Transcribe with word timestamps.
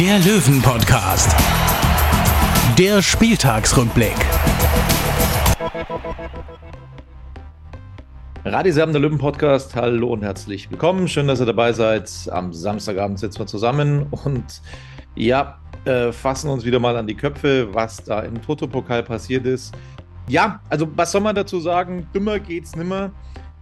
der 0.00 0.18
Löwen-Podcast. 0.18 1.34
Der 2.76 3.00
Spieltagsrückblick. 3.00 4.14
Radiserben 8.44 8.92
der 8.92 9.00
Löwen 9.00 9.16
Podcast, 9.16 9.74
hallo 9.74 10.12
und 10.12 10.22
herzlich 10.22 10.70
willkommen. 10.70 11.08
Schön, 11.08 11.26
dass 11.26 11.40
ihr 11.40 11.46
dabei 11.46 11.72
seid. 11.72 12.10
Am 12.30 12.52
Samstagabend 12.52 13.18
sitzen 13.18 13.38
wir 13.38 13.46
zusammen 13.46 14.06
und 14.10 14.60
ja, 15.14 15.58
äh, 15.86 16.12
fassen 16.12 16.50
uns 16.50 16.66
wieder 16.66 16.78
mal 16.78 16.94
an 16.96 17.06
die 17.06 17.16
Köpfe, 17.16 17.72
was 17.72 18.04
da 18.04 18.20
im 18.20 18.42
Toto-Pokal 18.42 19.02
passiert 19.02 19.46
ist. 19.46 19.74
Ja, 20.28 20.60
also 20.68 20.86
was 20.94 21.12
soll 21.12 21.22
man 21.22 21.34
dazu 21.34 21.58
sagen? 21.58 22.06
Dümmer 22.14 22.38
geht's 22.38 22.76
nimmer. 22.76 23.12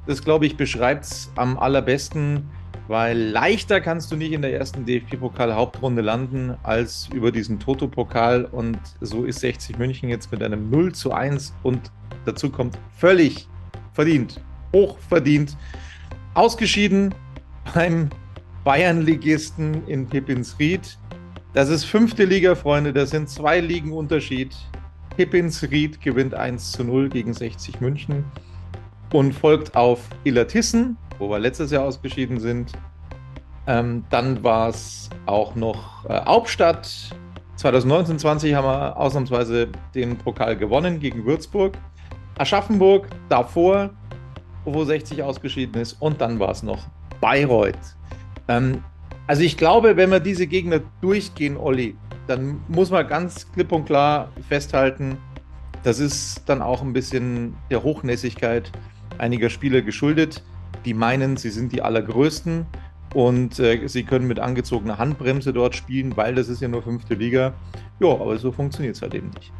Das, 0.06 0.20
glaube 0.22 0.46
ich, 0.46 0.56
beschreibt 0.56 1.04
es 1.04 1.30
am 1.36 1.56
allerbesten, 1.58 2.50
weil 2.88 3.18
leichter 3.18 3.80
kannst 3.80 4.12
du 4.12 4.16
nicht 4.16 4.32
in 4.32 4.42
der 4.42 4.52
ersten 4.54 4.84
DFB-Pokal-Hauptrunde 4.84 6.02
landen 6.02 6.54
als 6.62 7.08
über 7.12 7.32
diesen 7.32 7.58
Toto-Pokal. 7.58 8.44
Und 8.44 8.78
so 9.00 9.24
ist 9.24 9.40
60 9.40 9.78
München 9.78 10.08
jetzt 10.08 10.30
mit 10.30 10.42
einem 10.42 10.70
0 10.70 10.92
zu 10.92 11.12
1 11.12 11.54
und 11.62 11.90
dazu 12.24 12.50
kommt 12.50 12.78
völlig 12.96 13.48
verdient 13.92 14.40
hochverdient 14.74 15.56
ausgeschieden 16.34 17.14
beim 17.74 18.10
Bayern-Ligisten 18.64 19.86
in 19.86 20.06
Pippinsried. 20.06 20.98
Das 21.52 21.68
ist 21.68 21.84
fünfte 21.84 22.24
Liga, 22.24 22.56
Freunde. 22.56 22.92
Das 22.92 23.10
sind 23.10 23.28
zwei 23.28 23.60
Ligen 23.60 23.92
Unterschied. 23.92 24.54
Pippinsried 25.16 26.00
gewinnt 26.00 26.34
1 26.34 26.72
zu 26.72 26.82
0 26.82 27.08
gegen 27.08 27.32
60 27.32 27.80
München 27.80 28.24
und 29.12 29.32
folgt 29.32 29.76
auf 29.76 30.00
Illertissen, 30.24 30.96
wo 31.18 31.28
wir 31.30 31.38
letztes 31.38 31.70
Jahr 31.70 31.84
ausgeschieden 31.84 32.40
sind. 32.40 32.72
Ähm, 33.66 34.04
dann 34.10 34.42
war 34.44 34.68
es 34.68 35.08
auch 35.26 35.54
noch 35.54 36.04
äh, 36.08 36.24
Hauptstadt. 36.24 37.14
2019-20 37.58 38.54
haben 38.54 38.66
wir 38.66 38.96
ausnahmsweise 38.96 39.68
den 39.94 40.18
Pokal 40.18 40.56
gewonnen 40.56 41.00
gegen 41.00 41.24
Würzburg. 41.24 41.78
Aschaffenburg 42.36 43.08
davor 43.28 43.90
wo 44.64 44.84
60 44.84 45.22
ausgeschieden 45.22 45.80
ist. 45.80 45.94
Und 45.94 46.20
dann 46.20 46.38
war 46.38 46.50
es 46.50 46.62
noch 46.62 46.86
Bayreuth. 47.20 47.96
Ähm, 48.48 48.82
also 49.26 49.42
ich 49.42 49.56
glaube, 49.56 49.96
wenn 49.96 50.10
wir 50.10 50.20
diese 50.20 50.46
Gegner 50.46 50.80
durchgehen, 51.00 51.56
Olli, 51.56 51.96
dann 52.26 52.60
muss 52.68 52.90
man 52.90 53.06
ganz 53.06 53.50
klipp 53.52 53.72
und 53.72 53.86
klar 53.86 54.30
festhalten, 54.48 55.18
das 55.82 55.98
ist 55.98 56.42
dann 56.46 56.62
auch 56.62 56.82
ein 56.82 56.92
bisschen 56.92 57.56
der 57.70 57.82
Hochnäsigkeit 57.82 58.72
einiger 59.18 59.50
Spieler 59.50 59.82
geschuldet, 59.82 60.42
die 60.84 60.94
meinen, 60.94 61.36
sie 61.36 61.50
sind 61.50 61.72
die 61.72 61.82
allergrößten 61.82 62.66
und 63.14 63.58
äh, 63.58 63.86
sie 63.86 64.02
können 64.02 64.26
mit 64.26 64.40
angezogener 64.40 64.98
Handbremse 64.98 65.52
dort 65.52 65.74
spielen, 65.74 66.16
weil 66.16 66.34
das 66.34 66.48
ist 66.48 66.60
ja 66.60 66.68
nur 66.68 66.82
fünfte 66.82 67.14
Liga. 67.14 67.54
Ja, 68.00 68.08
aber 68.08 68.38
so 68.38 68.52
funktioniert 68.52 68.96
es 68.96 69.02
halt 69.02 69.14
eben 69.14 69.30
nicht. 69.30 69.52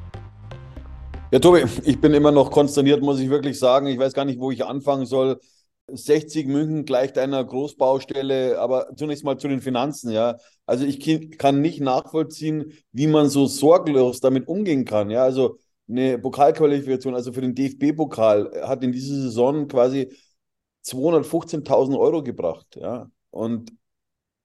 Ja, 1.31 1.39
Tobi, 1.39 1.65
ich 1.85 2.01
bin 2.01 2.15
immer 2.15 2.31
noch 2.31 2.51
konsterniert, 2.51 3.03
muss 3.03 3.19
ich 3.19 3.29
wirklich 3.31 3.59
sagen. 3.59 3.87
Ich 3.87 3.99
weiß 3.99 4.12
gar 4.12 4.25
nicht, 4.25 4.39
wo 4.39 4.51
ich 4.51 4.65
anfangen 4.65 5.07
soll. 5.07 5.41
60 5.89 6.47
München 6.47 6.85
gleicht 6.85 7.19
einer 7.19 7.45
Großbaustelle, 7.45 8.59
aber 8.59 8.89
zunächst 8.97 9.25
mal 9.25 9.37
zu 9.37 9.49
den 9.49 9.61
Finanzen, 9.61 10.11
ja. 10.11 10.37
Also 10.67 10.85
ich 10.87 11.37
kann 11.37 11.61
nicht 11.61 11.81
nachvollziehen, 11.81 12.73
wie 12.93 13.06
man 13.06 13.29
so 13.29 13.47
sorglos 13.47 14.21
damit 14.21 14.49
umgehen 14.49 14.85
kann, 14.85 15.11
ja. 15.11 15.25
Also 15.25 15.59
eine 15.89 16.19
Pokalqualifikation, 16.19 17.15
also 17.15 17.33
für 17.33 17.43
den 17.43 17.55
DFB-Pokal, 17.55 18.62
hat 18.62 18.83
in 18.83 18.93
dieser 18.93 19.15
Saison 19.15 19.69
quasi 19.69 20.11
215.000 20.84 21.99
Euro 21.99 22.22
gebracht, 22.22 22.77
ja. 22.77 23.11
Und 23.31 23.72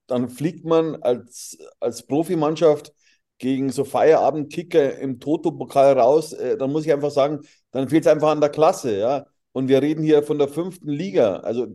dann 0.07 0.29
fliegt 0.29 0.65
man 0.65 0.95
als, 1.03 1.57
als 1.79 2.05
Profimannschaft 2.05 2.93
gegen 3.37 3.71
so 3.71 3.85
Feierabendkicker 3.85 4.97
im 4.99 5.19
Toto-Pokal 5.19 5.97
raus, 5.99 6.33
äh, 6.33 6.57
dann 6.57 6.71
muss 6.71 6.85
ich 6.85 6.93
einfach 6.93 7.11
sagen, 7.11 7.41
dann 7.71 7.89
fehlt 7.89 8.05
es 8.05 8.11
einfach 8.11 8.29
an 8.29 8.41
der 8.41 8.49
Klasse, 8.49 8.97
ja. 8.97 9.25
Und 9.51 9.67
wir 9.67 9.81
reden 9.81 10.03
hier 10.03 10.23
von 10.23 10.37
der 10.37 10.47
fünften 10.47 10.89
Liga. 10.89 11.37
Also 11.37 11.67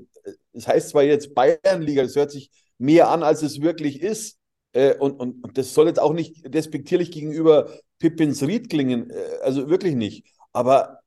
es 0.53 0.67
heißt 0.67 0.91
zwar 0.91 1.03
jetzt 1.03 1.35
Bayernliga, 1.35 2.03
das 2.03 2.17
hört 2.17 2.31
sich 2.31 2.51
mehr 2.79 3.09
an, 3.09 3.23
als 3.23 3.43
es 3.43 3.61
wirklich 3.61 4.01
ist. 4.01 4.39
Äh, 4.73 4.95
und, 4.97 5.13
und, 5.21 5.45
und, 5.45 5.59
das 5.59 5.75
soll 5.75 5.87
jetzt 5.87 6.01
auch 6.01 6.13
nicht 6.13 6.53
despektierlich 6.53 7.13
gegenüber 7.13 7.71
Pippins 7.99 8.43
Ried 8.43 8.69
klingen, 8.71 9.11
äh, 9.11 9.39
also 9.43 9.69
wirklich 9.71 9.95
nicht. 9.95 10.27
Aber 10.53 11.01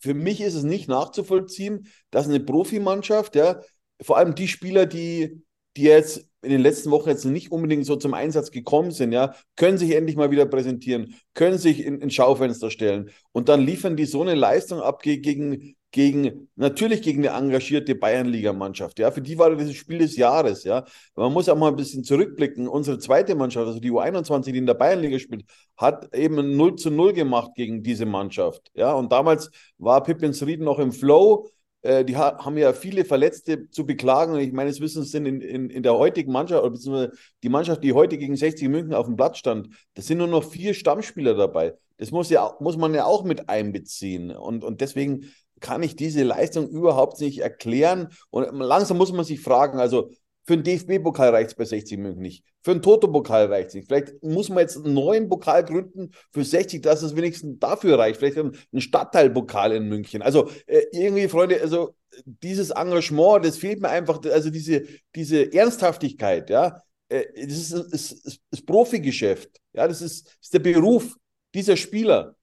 für 0.00 0.14
mich 0.14 0.40
ist 0.40 0.54
es 0.54 0.62
nicht 0.62 0.88
nachzuvollziehen, 0.88 1.88
dass 2.10 2.28
eine 2.28 2.40
Profimannschaft, 2.40 3.36
ja, 3.36 3.60
vor 4.00 4.16
allem 4.16 4.34
die 4.34 4.48
Spieler, 4.48 4.86
die, 4.86 5.42
die 5.76 5.82
jetzt 5.82 6.28
in 6.42 6.50
den 6.50 6.60
letzten 6.60 6.90
Wochen 6.90 7.08
jetzt 7.08 7.24
nicht 7.24 7.50
unbedingt 7.50 7.84
so 7.84 7.96
zum 7.96 8.14
Einsatz 8.14 8.50
gekommen 8.50 8.92
sind, 8.92 9.12
ja, 9.12 9.34
können 9.56 9.78
sich 9.78 9.90
endlich 9.94 10.16
mal 10.16 10.30
wieder 10.30 10.46
präsentieren, 10.46 11.16
können 11.34 11.58
sich 11.58 11.84
in, 11.84 12.00
in 12.00 12.10
Schaufenster 12.10 12.70
stellen. 12.70 13.10
Und 13.32 13.48
dann 13.48 13.60
liefern 13.60 13.96
die 13.96 14.06
so 14.06 14.22
eine 14.22 14.34
Leistung 14.34 14.80
ab 14.80 15.02
gegen, 15.02 15.76
gegen 15.90 16.48
natürlich 16.56 17.02
gegen 17.02 17.26
eine 17.26 17.36
engagierte 17.38 17.94
Bayernliga-Mannschaft. 17.94 18.98
Ja, 18.98 19.10
für 19.10 19.22
die 19.22 19.38
war 19.38 19.54
das 19.54 19.74
Spiel 19.74 19.98
des 19.98 20.16
Jahres. 20.16 20.64
Ja, 20.64 20.84
man 21.16 21.32
muss 21.32 21.48
auch 21.48 21.56
mal 21.56 21.68
ein 21.68 21.76
bisschen 21.76 22.04
zurückblicken. 22.04 22.68
Unsere 22.68 22.98
zweite 22.98 23.34
Mannschaft, 23.34 23.66
also 23.66 23.80
die 23.80 23.90
U21, 23.90 24.52
die 24.52 24.58
in 24.58 24.66
der 24.66 24.74
Bayernliga 24.74 25.18
spielt, 25.18 25.44
hat 25.76 26.14
eben 26.14 26.56
0 26.56 26.76
zu 26.76 26.90
0 26.90 27.14
gemacht 27.14 27.52
gegen 27.54 27.82
diese 27.82 28.04
Mannschaft. 28.06 28.70
Ja, 28.74 28.92
und 28.92 29.12
damals 29.12 29.50
war 29.78 30.02
Pippins 30.02 30.44
Ried 30.44 30.60
noch 30.60 30.78
im 30.78 30.92
Flow 30.92 31.48
äh, 31.82 32.04
die 32.04 32.16
ha 32.16 32.44
haben 32.44 32.56
ja 32.56 32.72
viele 32.72 33.04
Verletzte 33.04 33.70
zu 33.70 33.86
beklagen. 33.86 34.32
Und 34.32 34.40
ich 34.40 34.52
meines 34.52 34.80
Wissens 34.80 35.10
sind 35.10 35.26
in, 35.26 35.40
in, 35.40 35.70
in 35.70 35.82
der 35.82 35.94
heutigen 35.94 36.32
Mannschaft, 36.32 36.62
beziehungsweise 36.64 37.12
die 37.42 37.48
Mannschaft, 37.48 37.84
die 37.84 37.92
heute 37.92 38.18
gegen 38.18 38.36
60 38.36 38.68
München 38.68 38.94
auf 38.94 39.06
dem 39.06 39.16
Platz 39.16 39.38
stand, 39.38 39.68
das 39.94 40.06
sind 40.06 40.18
nur 40.18 40.26
noch 40.26 40.44
vier 40.44 40.74
Stammspieler 40.74 41.34
dabei. 41.34 41.74
Das 41.96 42.10
muss, 42.12 42.30
ja, 42.30 42.56
muss 42.60 42.76
man 42.76 42.94
ja 42.94 43.04
auch 43.04 43.24
mit 43.24 43.48
einbeziehen. 43.48 44.30
Und, 44.30 44.64
und 44.64 44.80
deswegen 44.80 45.32
kann 45.60 45.82
ich 45.82 45.96
diese 45.96 46.22
Leistung 46.22 46.68
überhaupt 46.68 47.20
nicht 47.20 47.40
erklären. 47.40 48.08
Und 48.30 48.46
langsam 48.58 48.96
muss 48.96 49.12
man 49.12 49.24
sich 49.24 49.40
fragen, 49.40 49.78
also 49.78 50.10
für 50.48 50.56
den 50.56 50.64
DFB-Pokal 50.64 51.28
reicht 51.28 51.50
es 51.50 51.56
bei 51.56 51.66
60 51.66 51.98
München 51.98 52.22
nicht. 52.22 52.42
Für 52.62 52.72
den 52.72 52.80
Toto-Pokal 52.80 53.46
reicht 53.46 53.68
es 53.68 53.74
nicht. 53.74 53.88
Vielleicht 53.88 54.22
muss 54.22 54.48
man 54.48 54.60
jetzt 54.60 54.78
einen 54.78 54.94
neuen 54.94 55.28
Pokal 55.28 55.62
gründen 55.62 56.12
für 56.32 56.42
60, 56.42 56.80
dass 56.80 57.02
es 57.02 57.14
wenigstens 57.14 57.58
dafür 57.58 57.98
reicht. 57.98 58.18
Vielleicht 58.18 58.38
einen 58.38 58.80
Stadtteilpokal 58.80 59.72
in 59.72 59.88
München. 59.88 60.22
Also 60.22 60.48
äh, 60.66 60.84
irgendwie, 60.90 61.28
Freunde, 61.28 61.60
also 61.60 61.94
dieses 62.24 62.70
Engagement, 62.70 63.44
das 63.44 63.58
fehlt 63.58 63.82
mir 63.82 63.90
einfach, 63.90 64.22
also 64.24 64.48
diese, 64.48 64.86
diese 65.14 65.52
Ernsthaftigkeit, 65.52 66.48
ja. 66.48 66.80
Äh, 67.10 67.24
das 67.46 67.52
ist, 67.52 67.72
ist, 67.72 68.12
ist, 68.24 68.40
ist 68.50 68.66
Profigeschäft. 68.66 69.50
Ja, 69.74 69.86
das 69.86 70.00
ist, 70.00 70.34
ist 70.40 70.54
der 70.54 70.60
Beruf 70.60 71.14
dieser 71.54 71.76
Spieler. 71.76 72.36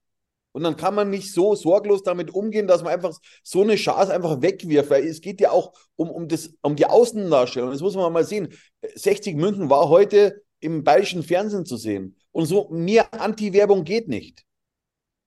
Und 0.56 0.62
dann 0.62 0.78
kann 0.78 0.94
man 0.94 1.10
nicht 1.10 1.34
so 1.34 1.54
sorglos 1.54 2.02
damit 2.02 2.30
umgehen, 2.30 2.66
dass 2.66 2.82
man 2.82 2.94
einfach 2.94 3.14
so 3.42 3.60
eine 3.60 3.74
Chance 3.74 4.10
einfach 4.10 4.40
wegwirft. 4.40 4.88
Weil 4.88 5.04
es 5.04 5.20
geht 5.20 5.38
ja 5.42 5.50
auch 5.50 5.74
um, 5.96 6.08
um, 6.08 6.28
das, 6.28 6.54
um 6.62 6.76
die 6.76 6.86
Außendarstellung. 6.86 7.72
Das 7.72 7.82
muss 7.82 7.94
man 7.94 8.10
mal 8.10 8.24
sehen. 8.24 8.48
60 8.94 9.36
München 9.36 9.68
war 9.68 9.90
heute 9.90 10.40
im 10.60 10.82
bayerischen 10.82 11.22
Fernsehen 11.22 11.66
zu 11.66 11.76
sehen. 11.76 12.16
Und 12.32 12.46
so 12.46 12.70
mehr 12.70 13.12
Anti-Werbung 13.12 13.84
geht 13.84 14.08
nicht. 14.08 14.46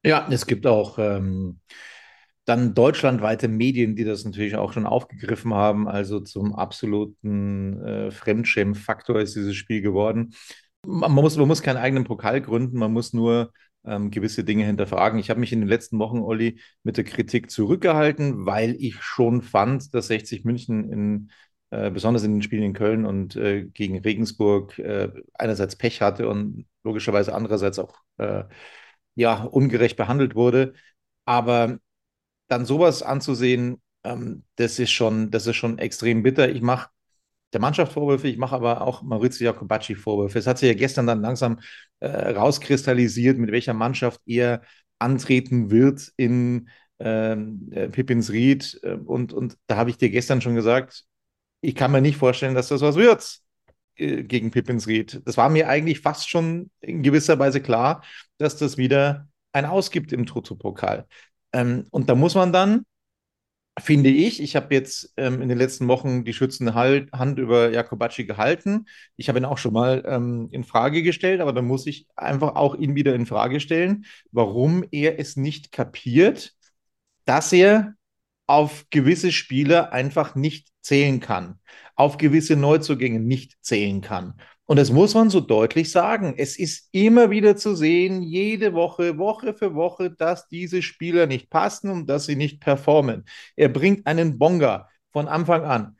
Ja, 0.03 0.27
es 0.31 0.47
gibt 0.47 0.65
auch 0.65 0.97
ähm, 0.97 1.59
dann 2.45 2.73
deutschlandweite 2.73 3.49
Medien, 3.49 3.95
die 3.95 4.05
das 4.05 4.25
natürlich 4.25 4.55
auch 4.55 4.73
schon 4.73 4.87
aufgegriffen 4.87 5.53
haben. 5.53 5.87
Also 5.87 6.21
zum 6.21 6.55
absoluten 6.55 7.79
äh, 7.83 8.09
Fremdschämen-Faktor 8.09 9.19
ist 9.19 9.35
dieses 9.35 9.55
Spiel 9.55 9.83
geworden. 9.83 10.33
Man 10.87 11.11
muss, 11.11 11.37
man 11.37 11.47
muss 11.47 11.61
keinen 11.61 11.77
eigenen 11.77 12.05
Pokal 12.05 12.41
gründen, 12.41 12.79
man 12.79 12.91
muss 12.91 13.13
nur 13.13 13.51
ähm, 13.85 14.11
gewisse 14.11 14.43
Dinge 14.43 14.65
hinterfragen. 14.65 15.19
Ich 15.19 15.29
habe 15.29 15.39
mich 15.39 15.53
in 15.53 15.59
den 15.61 15.69
letzten 15.69 15.99
Wochen, 15.99 16.19
Olli, 16.19 16.59
mit 16.83 16.97
der 16.97 17.03
Kritik 17.03 17.49
zurückgehalten, 17.51 18.45
weil 18.45 18.75
ich 18.79 19.01
schon 19.01 19.41
fand, 19.41 19.93
dass 19.93 20.07
60 20.07 20.45
München 20.45 20.91
in 20.91 21.31
äh, 21.71 21.91
besonders 21.91 22.23
in 22.23 22.33
den 22.33 22.41
Spielen 22.41 22.63
in 22.63 22.73
Köln 22.73 23.05
und 23.05 23.35
äh, 23.35 23.65
gegen 23.65 23.99
Regensburg 23.99 24.77
äh, 24.79 25.09
einerseits 25.35 25.75
Pech 25.75 26.01
hatte 26.01 26.27
und 26.27 26.65
logischerweise 26.83 27.35
andererseits 27.35 27.79
auch 27.79 27.95
äh, 28.17 28.43
ja, 29.15 29.43
ungerecht 29.43 29.97
behandelt 29.97 30.35
wurde. 30.35 30.73
Aber 31.25 31.79
dann 32.47 32.65
sowas 32.65 33.03
anzusehen, 33.03 33.81
ähm, 34.03 34.43
das 34.55 34.79
ist 34.79 34.91
schon, 34.91 35.31
das 35.31 35.47
ist 35.47 35.57
schon 35.57 35.77
extrem 35.79 36.23
bitter. 36.23 36.49
Ich 36.49 36.61
mache 36.61 36.89
der 37.53 37.61
Mannschaft 37.61 37.93
Vorwürfe, 37.93 38.27
ich 38.27 38.37
mache 38.37 38.55
aber 38.55 38.81
auch 38.81 39.01
Maurizio 39.01 39.45
Jacobacci 39.45 39.95
Vorwürfe. 39.95 40.39
Es 40.39 40.47
hat 40.47 40.57
sich 40.59 40.67
ja 40.67 40.75
gestern 40.75 41.07
dann 41.07 41.21
langsam 41.21 41.59
äh, 41.99 42.07
rauskristallisiert, 42.07 43.37
mit 43.37 43.51
welcher 43.51 43.73
Mannschaft 43.73 44.21
er 44.25 44.61
antreten 44.99 45.71
wird 45.71 46.11
in 46.17 46.69
ähm, 46.99 47.69
äh, 47.71 47.89
Pippins 47.89 48.31
Ried. 48.31 48.79
Äh, 48.83 48.93
und, 48.93 49.33
und 49.33 49.57
da 49.67 49.77
habe 49.77 49.89
ich 49.89 49.97
dir 49.97 50.09
gestern 50.09 50.41
schon 50.41 50.55
gesagt, 50.55 51.05
ich 51.61 51.75
kann 51.75 51.91
mir 51.91 52.01
nicht 52.01 52.17
vorstellen, 52.17 52.55
dass 52.55 52.69
das 52.69 52.81
was 52.81 52.95
wird 52.95 53.39
äh, 53.95 54.23
gegen 54.23 54.51
Pippins 54.51 54.87
Ried. 54.87 55.21
Das 55.25 55.37
war 55.37 55.49
mir 55.49 55.69
eigentlich 55.69 56.01
fast 56.01 56.29
schon 56.29 56.69
in 56.81 57.03
gewisser 57.03 57.39
Weise 57.39 57.61
klar, 57.61 58.03
dass 58.37 58.57
das 58.57 58.77
wieder 58.77 59.27
ein 59.51 59.65
Ausgibt 59.65 60.11
im 60.13 60.25
Toto-Pokal. 60.25 61.07
Ähm, 61.53 61.85
und 61.91 62.09
da 62.09 62.15
muss 62.15 62.35
man 62.35 62.53
dann 62.53 62.85
finde 63.79 64.09
ich. 64.09 64.41
Ich 64.41 64.55
habe 64.55 64.73
jetzt 64.73 65.13
ähm, 65.17 65.41
in 65.41 65.49
den 65.49 65.57
letzten 65.57 65.87
Wochen 65.87 66.23
die 66.23 66.33
schützende 66.33 66.73
Hand 66.73 67.39
über 67.39 67.71
Jakobacci 67.71 68.25
gehalten. 68.25 68.85
Ich 69.15 69.29
habe 69.29 69.39
ihn 69.39 69.45
auch 69.45 69.57
schon 69.57 69.73
mal 69.73 70.03
ähm, 70.05 70.49
in 70.51 70.63
Frage 70.63 71.03
gestellt, 71.03 71.41
aber 71.41 71.53
dann 71.53 71.65
muss 71.65 71.87
ich 71.87 72.07
einfach 72.15 72.55
auch 72.55 72.75
ihn 72.75 72.95
wieder 72.95 73.15
in 73.15 73.25
Frage 73.25 73.59
stellen, 73.59 74.05
warum 74.31 74.83
er 74.91 75.19
es 75.19 75.35
nicht 75.35 75.71
kapiert, 75.71 76.53
dass 77.25 77.53
er 77.53 77.93
auf 78.47 78.85
gewisse 78.89 79.31
Spieler 79.31 79.93
einfach 79.93 80.35
nicht 80.35 80.69
zählen 80.81 81.19
kann, 81.19 81.59
auf 81.95 82.17
gewisse 82.17 82.55
Neuzugänge 82.55 83.19
nicht 83.19 83.57
zählen 83.61 84.01
kann. 84.01 84.33
Und 84.69 84.77
das 84.77 84.91
muss 84.91 85.15
man 85.15 85.31
so 85.31 85.39
deutlich 85.39 85.89
sagen. 85.89 86.35
Es 86.37 86.59
ist 86.59 86.89
immer 86.91 87.31
wieder 87.31 87.55
zu 87.55 87.75
sehen, 87.75 88.21
jede 88.21 88.75
Woche, 88.75 89.17
Woche 89.17 89.55
für 89.55 89.73
Woche, 89.73 90.11
dass 90.11 90.47
diese 90.47 90.83
Spieler 90.83 91.25
nicht 91.25 91.49
passen 91.49 91.89
und 91.89 92.07
dass 92.07 92.27
sie 92.27 92.35
nicht 92.35 92.59
performen. 92.59 93.25
Er 93.55 93.69
bringt 93.69 94.05
einen 94.05 94.37
Bonga 94.37 94.87
von 95.11 95.27
Anfang 95.27 95.63
an. 95.63 95.97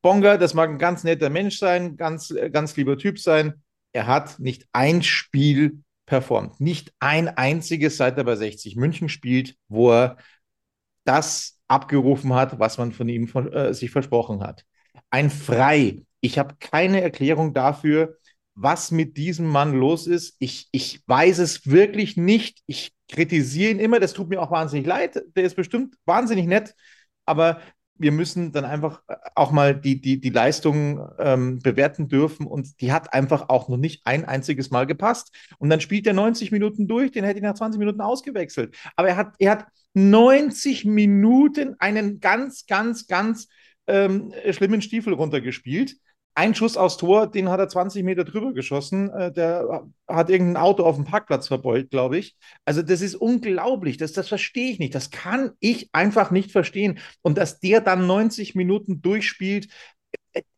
Bonga, 0.00 0.38
das 0.38 0.54
mag 0.54 0.70
ein 0.70 0.78
ganz 0.78 1.04
netter 1.04 1.28
Mensch 1.28 1.58
sein, 1.58 1.98
ganz, 1.98 2.34
ganz 2.52 2.74
lieber 2.74 2.96
Typ 2.96 3.18
sein. 3.18 3.62
Er 3.92 4.06
hat 4.06 4.38
nicht 4.38 4.66
ein 4.72 5.02
Spiel 5.02 5.82
performt. 6.06 6.60
Nicht 6.60 6.90
ein 7.00 7.28
einziges, 7.28 7.98
seit 7.98 8.16
er 8.16 8.24
bei 8.24 8.36
60 8.36 8.76
München 8.76 9.10
spielt, 9.10 9.56
wo 9.68 9.92
er 9.92 10.16
das 11.04 11.60
abgerufen 11.68 12.32
hat, 12.32 12.58
was 12.58 12.78
man 12.78 12.92
von 12.92 13.10
ihm 13.10 13.28
äh, 13.52 13.74
sich 13.74 13.90
versprochen 13.90 14.42
hat. 14.42 14.64
Ein 15.10 15.28
Frei, 15.28 16.00
ich 16.24 16.38
habe 16.38 16.54
keine 16.58 17.02
Erklärung 17.02 17.52
dafür, 17.52 18.16
was 18.54 18.90
mit 18.90 19.18
diesem 19.18 19.46
Mann 19.46 19.74
los 19.74 20.06
ist. 20.06 20.36
Ich, 20.38 20.68
ich 20.72 21.02
weiß 21.06 21.38
es 21.38 21.66
wirklich 21.66 22.16
nicht. 22.16 22.62
Ich 22.66 22.94
kritisiere 23.10 23.72
ihn 23.72 23.78
immer. 23.78 24.00
Das 24.00 24.14
tut 24.14 24.30
mir 24.30 24.40
auch 24.40 24.50
wahnsinnig 24.50 24.86
leid. 24.86 25.22
Der 25.36 25.44
ist 25.44 25.54
bestimmt 25.54 25.96
wahnsinnig 26.06 26.46
nett. 26.46 26.74
Aber 27.26 27.60
wir 27.96 28.10
müssen 28.10 28.52
dann 28.52 28.64
einfach 28.64 29.02
auch 29.34 29.50
mal 29.50 29.78
die, 29.78 30.00
die, 30.00 30.18
die 30.18 30.30
Leistung 30.30 31.06
ähm, 31.18 31.58
bewerten 31.58 32.08
dürfen. 32.08 32.46
Und 32.46 32.80
die 32.80 32.90
hat 32.90 33.12
einfach 33.12 33.50
auch 33.50 33.68
noch 33.68 33.76
nicht 33.76 34.06
ein 34.06 34.24
einziges 34.24 34.70
Mal 34.70 34.86
gepasst. 34.86 35.30
Und 35.58 35.68
dann 35.68 35.82
spielt 35.82 36.06
er 36.06 36.14
90 36.14 36.52
Minuten 36.52 36.88
durch. 36.88 37.10
Den 37.10 37.24
hätte 37.24 37.38
ich 37.38 37.44
nach 37.44 37.52
20 37.54 37.78
Minuten 37.78 38.00
ausgewechselt. 38.00 38.74
Aber 38.96 39.08
er 39.08 39.16
hat, 39.16 39.34
er 39.38 39.50
hat 39.50 39.66
90 39.92 40.86
Minuten 40.86 41.74
einen 41.80 42.20
ganz, 42.20 42.64
ganz, 42.64 43.06
ganz 43.08 43.48
ähm, 43.86 44.32
schlimmen 44.52 44.80
Stiefel 44.80 45.12
runtergespielt 45.12 45.96
ein 46.36 46.54
Schuss 46.54 46.76
aufs 46.76 46.96
Tor, 46.96 47.28
den 47.28 47.48
hat 47.48 47.60
er 47.60 47.68
20 47.68 48.02
Meter 48.02 48.24
drüber 48.24 48.52
geschossen. 48.52 49.10
Äh, 49.10 49.32
der 49.32 49.84
hat 50.08 50.30
irgendein 50.30 50.62
Auto 50.62 50.82
auf 50.82 50.96
dem 50.96 51.04
Parkplatz 51.04 51.46
verbeult, 51.48 51.90
glaube 51.90 52.18
ich. 52.18 52.36
Also 52.64 52.82
das 52.82 53.00
ist 53.00 53.14
unglaublich. 53.14 53.96
Das, 53.98 54.12
das 54.12 54.28
verstehe 54.28 54.70
ich 54.70 54.78
nicht. 54.78 54.94
Das 54.94 55.10
kann 55.10 55.52
ich 55.60 55.90
einfach 55.92 56.30
nicht 56.30 56.50
verstehen. 56.50 56.98
Und 57.22 57.38
dass 57.38 57.60
der 57.60 57.80
dann 57.80 58.06
90 58.06 58.54
Minuten 58.54 59.00
durchspielt, 59.00 59.68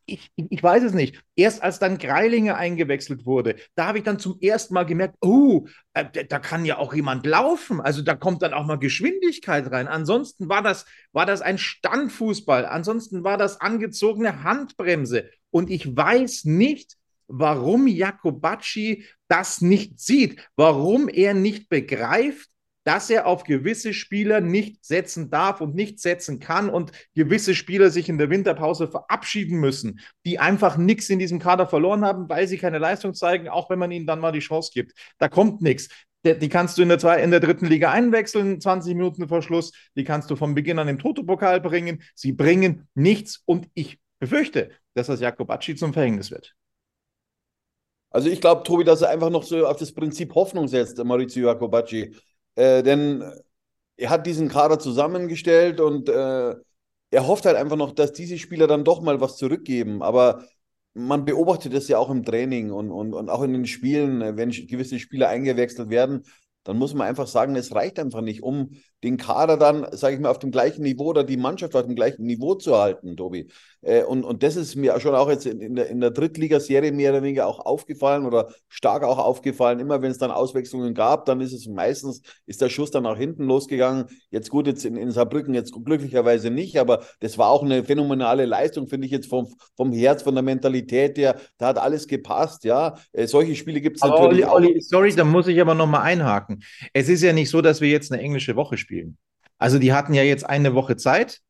ich, 0.07 0.31
ich, 0.37 0.63
weiß 0.63 0.85
es 0.85 0.95
nicht. 0.95 1.23
Erst 1.35 1.63
als 1.63 1.79
dann 1.79 1.99
Greilinger 1.99 2.57
eingewechselt 2.57 3.27
wurde, 3.27 3.57
da 3.75 3.87
habe 3.87 3.99
ich 3.99 4.05
dann 4.05 4.19
zum 4.19 4.39
ersten 4.41 4.75
Mal 4.75 4.85
gemerkt, 4.85 5.17
oh, 5.21 5.67
äh, 5.95 6.25
da 6.25 6.39
kann 6.39 6.65
ja 6.65 6.79
auch 6.79 6.95
jemand 6.95 7.27
laufen. 7.27 7.81
Also 7.81 8.03
da 8.03 8.15
kommt 8.15 8.43
dann 8.43 8.55
auch 8.55 8.65
mal 8.65 8.79
Geschwindigkeit 8.79 9.71
rein. 9.71 9.89
Ansonsten 9.89 10.49
war 10.49 10.63
das, 10.63 10.87
war 11.13 11.27
das 11.27 11.43
ein 11.43 11.59
Standfußball. 11.59 12.67
Ansonsten 12.67 13.25
war 13.25 13.37
das 13.37 13.61
angezogene 13.61 14.45
Handbremse. 14.45 15.29
Und 15.51 15.71
ich 15.71 15.97
weiß 15.97 16.45
nicht, 16.45 16.97
warum 17.29 17.87
Jakobacci 17.89 19.05
das 19.29 19.61
nicht 19.61 19.99
sieht, 19.99 20.49
warum 20.55 21.09
er 21.09 21.35
nicht 21.35 21.69
begreift, 21.69 22.49
dass 22.87 23.11
er 23.11 23.27
auf 23.27 23.43
gewisse 23.43 23.93
Spieler 23.93 24.41
nicht 24.41 24.85
setzen 24.85 25.29
darf 25.29 25.61
und 25.61 25.75
nicht 25.75 25.99
setzen 25.99 26.39
kann 26.39 26.71
und 26.71 26.93
gewisse 27.17 27.57
Spieler 27.57 27.91
sich 27.91 28.09
in 28.09 28.17
der 28.17 28.31
Winterpause 28.31 28.87
verabschieden 28.87 29.59
müssen, 29.59 29.99
die 30.25 30.39
einfach 30.39 30.77
nichts 30.77 31.11
in 31.11 31.19
diesem 31.19 31.41
Kader 31.41 31.67
verloren 31.67 32.05
haben, 32.05 32.29
weil 32.29 32.47
sie 32.47 32.59
keine 32.59 32.79
Leistung 32.79 33.13
zeigen, 33.13 33.49
auch 33.49 33.71
wenn 33.71 33.81
man 33.81 33.91
ihnen 33.91 34.07
dann 34.07 34.21
mal 34.21 34.31
die 34.31 34.39
Chance 34.39 34.71
gibt. 34.73 34.93
Da 35.19 35.29
kommt 35.29 35.63
nichts. 35.63 35.89
Die 36.25 36.49
kannst 36.49 36.79
du 36.79 36.83
in 36.83 36.89
der, 36.89 37.01
zwei, 37.01 37.21
in 37.23 37.33
der 37.33 37.41
dritten 37.41 37.67
Liga 37.67 37.91
einwechseln, 37.91 38.61
20 38.61 38.95
Minuten 38.95 39.27
vor 39.27 39.43
Schluss. 39.43 39.73
Die 39.97 40.05
kannst 40.05 40.31
du 40.31 40.37
vom 40.37 40.55
Beginn 40.55 40.79
an 40.79 40.87
im 40.87 41.01
Toto-Pokal 41.01 41.61
bringen. 41.61 42.03
Sie 42.15 42.33
bringen 42.33 42.87
nichts 42.95 43.43
und 43.47 43.69
ich 43.75 43.99
befürchte, 44.21 44.71
dass 44.95 45.09
das 45.09 45.21
Jakobacci 45.21 45.75
zum 45.75 45.93
Verhängnis 45.93 46.31
wird. 46.31 46.55
Also 48.11 48.29
ich 48.29 48.41
glaube, 48.41 48.63
Tobi, 48.63 48.85
dass 48.85 49.03
er 49.03 49.11
einfach 49.11 49.31
noch 49.31 49.43
so 49.43 49.67
auf 49.67 49.77
das 49.77 49.93
Prinzip 49.93 50.35
Hoffnung 50.37 50.69
setzt, 50.69 51.03
Maurizio 51.03 51.49
Jakobacci. 51.49 52.15
Äh, 52.57 52.83
denn 52.83 53.25
er 53.97 54.11
hat 54.11 54.27
diesen 54.27 54.49
Kader 54.49 54.79
zusammengestellt 54.79 55.81
und 55.81 56.09
äh, 56.09 56.55
er 57.11 57.27
hofft 57.27 57.47
halt 57.47 57.57
einfach 57.57 57.77
noch, 57.77 57.93
dass 57.93 58.13
diese 58.13 58.39
Spieler 58.39 58.67
dann 58.67 58.85
doch 58.85 59.01
mal 59.01 59.21
was 59.21 59.37
zurückgeben. 59.37 60.03
Aber 60.03 60.45
man 60.95 61.25
beobachtet 61.25 61.75
das 61.75 61.89
ja 61.89 61.99
auch 61.99 62.11
im 62.11 62.25
Training 62.25 62.71
und, 62.73 62.91
und, 62.91 63.15
und 63.15 63.31
auch 63.31 63.43
in 63.43 63.53
den 63.53 63.67
Spielen, 63.67 64.37
wenn 64.37 64.51
gewisse 64.51 64.99
Spieler 64.99 65.29
eingewechselt 65.29 65.91
werden, 65.91 66.25
dann 66.67 66.79
muss 66.79 66.95
man 66.95 67.07
einfach 67.07 67.29
sagen, 67.29 67.55
es 67.55 67.75
reicht 67.75 67.99
einfach 67.99 68.23
nicht, 68.23 68.43
um 68.43 68.71
den 69.05 69.19
Kader 69.19 69.57
dann, 69.57 69.87
sage 69.93 70.17
ich 70.17 70.21
mal, 70.21 70.31
auf 70.31 70.41
dem 70.41 70.51
gleichen 70.51 70.83
Niveau 70.83 71.07
oder 71.07 71.23
die 71.23 71.37
Mannschaft 71.37 71.77
auf 71.77 71.87
dem 71.87 71.95
gleichen 71.95 72.25
Niveau 72.25 72.55
zu 72.55 72.77
halten, 72.77 73.17
Tobi. 73.17 73.47
Äh, 73.83 74.03
und, 74.03 74.25
und 74.25 74.43
das 74.43 74.57
ist 74.57 74.75
mir 74.75 74.99
schon 74.99 75.15
auch 75.15 75.31
jetzt 75.31 75.47
in 75.47 75.77
der, 75.77 75.89
in 75.89 76.01
der 76.01 76.11
Drittligaserie 76.11 76.91
mehr 76.91 77.13
oder 77.13 77.23
weniger 77.23 77.47
auch 77.47 77.61
aufgefallen 77.61 78.27
oder 78.27 78.49
stark 78.69 79.05
auch 79.05 79.19
aufgefallen. 79.19 79.79
Immer 79.79 80.03
wenn 80.03 80.11
es 80.11 80.19
dann 80.19 80.33
Auswechslungen 80.33 80.93
gab, 80.93 81.25
dann 81.27 81.41
ist 81.41 81.53
es 81.53 81.69
meistens, 81.69 82.23
ist 82.47 82.61
der 82.61 82.69
Schuss 82.69 82.91
dann 82.91 83.05
nach 83.05 83.17
hinten 83.17 83.45
losgegangen. 83.45 84.07
Jetzt 84.31 84.51
gut, 84.51 84.67
jetzt 84.67 84.85
in, 84.85 84.97
in 84.97 85.13
Saarbrücken 85.13 85.55
jetzt 85.55 85.73
glücklicherweise 85.73 86.51
nicht, 86.51 86.79
aber 86.79 87.05
das 87.21 87.39
war 87.39 87.51
auch 87.51 87.63
eine 87.63 87.85
phänomenale 87.85 88.45
Leistung, 88.45 88.89
finde 88.89 89.07
ich 89.07 89.13
jetzt 89.13 89.29
vom, 89.29 89.55
vom 89.77 89.93
Herz, 89.93 90.23
von 90.23 90.35
der 90.35 90.43
Mentalität 90.43 91.17
her. 91.17 91.37
Da 91.59 91.69
hat 91.69 91.79
alles 91.79 92.09
gepasst, 92.09 92.65
ja. 92.65 92.97
Äh, 93.13 93.29
solche 93.29 93.55
Spiele 93.55 93.81
gibt 93.81 93.99
es 93.99 94.03
natürlich 94.03 94.47
Olli, 94.47 94.69
Olli, 94.73 94.81
sorry, 94.81 95.15
da 95.15 95.25
muss 95.25 95.47
ich 95.47 95.61
aber 95.61 95.75
nochmal 95.75 96.03
einhaken. 96.03 96.56
Es 96.93 97.09
ist 97.09 97.23
ja 97.23 97.33
nicht 97.33 97.51
so, 97.51 97.61
dass 97.61 97.81
wir 97.81 97.89
jetzt 97.89 98.11
eine 98.11 98.23
englische 98.23 98.57
Woche 98.57 98.77
spielen 98.77 98.87
spielen. 98.87 99.19
Also 99.59 99.79
die 99.79 99.93
hatten 99.93 100.15
ja 100.15 100.23
jetzt 100.23 100.45
eine 100.45 100.75
Woche 100.75 100.97
Zeit 100.97 101.41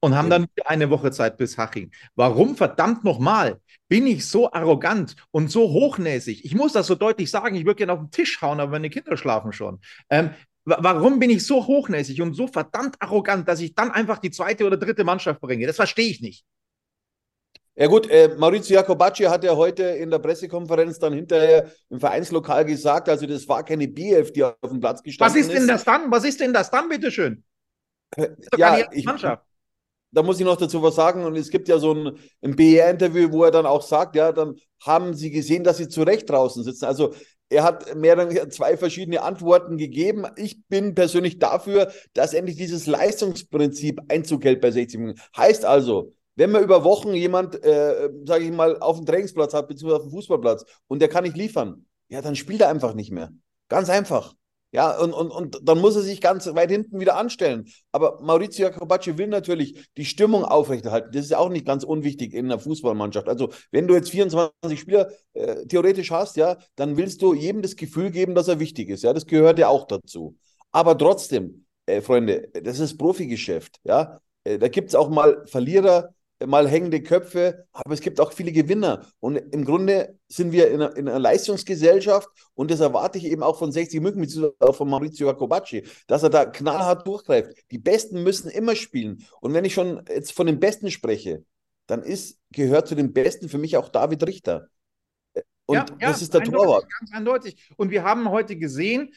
und 0.00 0.14
haben 0.14 0.30
dann 0.30 0.46
eine 0.64 0.90
Woche 0.90 1.10
Zeit 1.10 1.36
bis 1.38 1.58
Haching. 1.58 1.90
Warum 2.14 2.56
verdammt 2.56 3.04
nochmal 3.04 3.60
bin 3.88 4.06
ich 4.06 4.26
so 4.26 4.52
arrogant 4.52 5.16
und 5.32 5.50
so 5.50 5.70
hochnäsig? 5.70 6.44
Ich 6.44 6.54
muss 6.54 6.72
das 6.72 6.86
so 6.86 6.94
deutlich 6.94 7.30
sagen, 7.30 7.56
ich 7.56 7.64
würde 7.64 7.76
gerne 7.76 7.94
auf 7.94 7.98
den 7.98 8.10
Tisch 8.10 8.40
hauen, 8.40 8.60
aber 8.60 8.72
meine 8.72 8.90
Kinder 8.90 9.16
schlafen 9.16 9.52
schon. 9.52 9.80
Ähm, 10.08 10.30
warum 10.64 11.18
bin 11.18 11.30
ich 11.30 11.44
so 11.44 11.66
hochnäsig 11.66 12.20
und 12.22 12.34
so 12.34 12.46
verdammt 12.46 12.94
arrogant, 13.00 13.48
dass 13.48 13.60
ich 13.60 13.74
dann 13.74 13.90
einfach 13.90 14.18
die 14.18 14.30
zweite 14.30 14.66
oder 14.66 14.76
dritte 14.76 15.02
Mannschaft 15.02 15.40
bringe? 15.40 15.66
Das 15.66 15.76
verstehe 15.76 16.10
ich 16.10 16.20
nicht. 16.20 16.44
Ja 17.80 17.86
gut, 17.86 18.10
äh, 18.10 18.34
Maurizio 18.36 18.74
Jacobacci 18.74 19.22
hat 19.24 19.44
ja 19.44 19.54
heute 19.54 19.84
in 19.84 20.10
der 20.10 20.18
Pressekonferenz 20.18 20.98
dann 20.98 21.12
hinterher 21.12 21.70
im 21.90 22.00
Vereinslokal 22.00 22.64
gesagt, 22.64 23.08
also 23.08 23.24
das 23.24 23.46
war 23.46 23.64
keine 23.64 23.86
BF, 23.86 24.32
die 24.32 24.42
auf 24.42 24.56
dem 24.64 24.80
Platz 24.80 25.00
gestanden 25.00 25.38
ist. 25.38 25.46
Was 25.46 25.54
ist 25.54 25.60
denn 25.60 25.68
das 25.68 25.84
dann? 25.84 26.10
Was 26.10 26.24
ist 26.24 26.40
denn 26.40 26.52
das 26.52 26.72
dann, 26.72 26.88
bitteschön? 26.88 27.44
Äh, 28.16 28.30
ja, 28.56 28.78
ich, 28.90 29.04
Mannschaft. 29.04 29.44
da 30.10 30.24
muss 30.24 30.40
ich 30.40 30.44
noch 30.44 30.56
dazu 30.56 30.82
was 30.82 30.96
sagen. 30.96 31.24
Und 31.24 31.36
es 31.36 31.50
gibt 31.50 31.68
ja 31.68 31.78
so 31.78 31.94
ein, 31.94 32.18
ein 32.42 32.56
BR-Interview, 32.56 33.30
wo 33.30 33.44
er 33.44 33.52
dann 33.52 33.64
auch 33.64 33.82
sagt, 33.82 34.16
ja, 34.16 34.32
dann 34.32 34.56
haben 34.84 35.14
sie 35.14 35.30
gesehen, 35.30 35.62
dass 35.62 35.76
sie 35.76 35.86
zu 35.86 36.02
Recht 36.02 36.28
draußen 36.28 36.64
sitzen. 36.64 36.84
Also 36.84 37.14
er 37.48 37.62
hat 37.62 37.94
mehr 37.94 38.14
oder 38.14 38.28
weniger 38.28 38.50
zwei 38.50 38.76
verschiedene 38.76 39.22
Antworten 39.22 39.78
gegeben. 39.78 40.26
Ich 40.34 40.66
bin 40.66 40.96
persönlich 40.96 41.38
dafür, 41.38 41.92
dass 42.12 42.34
endlich 42.34 42.56
dieses 42.56 42.88
Leistungsprinzip 42.88 44.00
Einzug 44.08 44.42
hält 44.42 44.60
bei 44.60 44.72
60 44.72 44.98
Minuten. 44.98 45.20
Heißt 45.36 45.64
also, 45.64 46.12
wenn 46.38 46.52
man 46.52 46.62
über 46.62 46.84
Wochen 46.84 47.14
jemand, 47.14 47.62
äh, 47.64 48.10
sage 48.24 48.44
ich 48.44 48.52
mal, 48.52 48.78
auf 48.78 48.96
dem 48.96 49.06
Trainingsplatz 49.06 49.54
hat, 49.54 49.66
beziehungsweise 49.66 49.96
auf 50.02 50.08
dem 50.08 50.12
Fußballplatz 50.12 50.64
und 50.86 51.00
der 51.00 51.08
kann 51.08 51.24
nicht 51.24 51.36
liefern, 51.36 51.84
ja, 52.08 52.22
dann 52.22 52.36
spielt 52.36 52.60
er 52.60 52.68
einfach 52.68 52.94
nicht 52.94 53.10
mehr. 53.10 53.30
Ganz 53.68 53.90
einfach. 53.90 54.34
Ja, 54.70 54.98
und, 54.98 55.14
und, 55.14 55.30
und 55.30 55.58
dann 55.62 55.80
muss 55.80 55.96
er 55.96 56.02
sich 56.02 56.20
ganz 56.20 56.46
weit 56.54 56.70
hinten 56.70 57.00
wieder 57.00 57.16
anstellen. 57.16 57.66
Aber 57.90 58.20
Maurizio 58.20 58.66
Jacobacci 58.66 59.16
will 59.16 59.26
natürlich 59.26 59.88
die 59.96 60.04
Stimmung 60.04 60.44
aufrechterhalten. 60.44 61.10
Das 61.12 61.24
ist 61.24 61.34
auch 61.34 61.48
nicht 61.48 61.66
ganz 61.66 61.84
unwichtig 61.84 62.34
in 62.34 62.44
einer 62.44 62.58
Fußballmannschaft. 62.58 63.28
Also, 63.28 63.48
wenn 63.72 63.88
du 63.88 63.94
jetzt 63.94 64.10
24 64.10 64.78
Spieler 64.78 65.10
äh, 65.32 65.66
theoretisch 65.66 66.10
hast, 66.10 66.36
ja, 66.36 66.58
dann 66.76 66.96
willst 66.98 67.22
du 67.22 67.34
jedem 67.34 67.62
das 67.62 67.76
Gefühl 67.76 68.10
geben, 68.10 68.34
dass 68.34 68.46
er 68.46 68.60
wichtig 68.60 68.90
ist. 68.90 69.02
Ja, 69.02 69.12
das 69.12 69.26
gehört 69.26 69.58
ja 69.58 69.68
auch 69.68 69.86
dazu. 69.86 70.36
Aber 70.70 70.96
trotzdem, 70.96 71.64
äh, 71.86 72.02
Freunde, 72.02 72.48
das 72.62 72.78
ist 72.78 72.98
Profigeschäft. 72.98 73.80
Ja, 73.84 74.20
äh, 74.44 74.58
da 74.58 74.68
gibt 74.68 74.90
es 74.90 74.94
auch 74.94 75.08
mal 75.08 75.44
Verlierer, 75.46 76.14
mal 76.46 76.68
hängende 76.68 77.02
Köpfe, 77.02 77.66
aber 77.72 77.94
es 77.94 78.00
gibt 78.00 78.20
auch 78.20 78.32
viele 78.32 78.52
Gewinner. 78.52 79.06
Und 79.20 79.36
im 79.36 79.64
Grunde 79.64 80.18
sind 80.28 80.52
wir 80.52 80.68
in 80.68 80.80
einer, 80.80 80.96
in 80.96 81.08
einer 81.08 81.18
Leistungsgesellschaft 81.18 82.28
und 82.54 82.70
das 82.70 82.80
erwarte 82.80 83.18
ich 83.18 83.24
eben 83.24 83.42
auch 83.42 83.58
von 83.58 83.72
60 83.72 84.00
München, 84.00 84.20
beziehungsweise 84.20 84.54
auch 84.60 84.76
von 84.76 84.88
Maurizio 84.88 85.26
Jacobacci, 85.26 85.84
dass 86.06 86.22
er 86.22 86.30
da 86.30 86.46
knallhart 86.46 87.06
durchgreift. 87.06 87.52
Die 87.70 87.78
Besten 87.78 88.22
müssen 88.22 88.50
immer 88.50 88.76
spielen. 88.76 89.24
Und 89.40 89.54
wenn 89.54 89.64
ich 89.64 89.74
schon 89.74 90.02
jetzt 90.08 90.32
von 90.32 90.46
den 90.46 90.60
Besten 90.60 90.90
spreche, 90.90 91.44
dann 91.86 92.02
ist, 92.02 92.38
gehört 92.50 92.86
zu 92.86 92.94
den 92.94 93.12
Besten 93.12 93.48
für 93.48 93.58
mich 93.58 93.76
auch 93.76 93.88
David 93.88 94.24
Richter. 94.26 94.68
Und 95.66 95.76
ja, 95.76 95.84
das 95.84 96.20
ja, 96.20 96.24
ist 96.24 96.34
der 96.34 96.42
Torwart. 96.44 96.86
Ganz 97.00 97.12
eindeutig. 97.12 97.70
Und 97.76 97.90
wir 97.90 98.04
haben 98.04 98.30
heute 98.30 98.56
gesehen, 98.56 99.12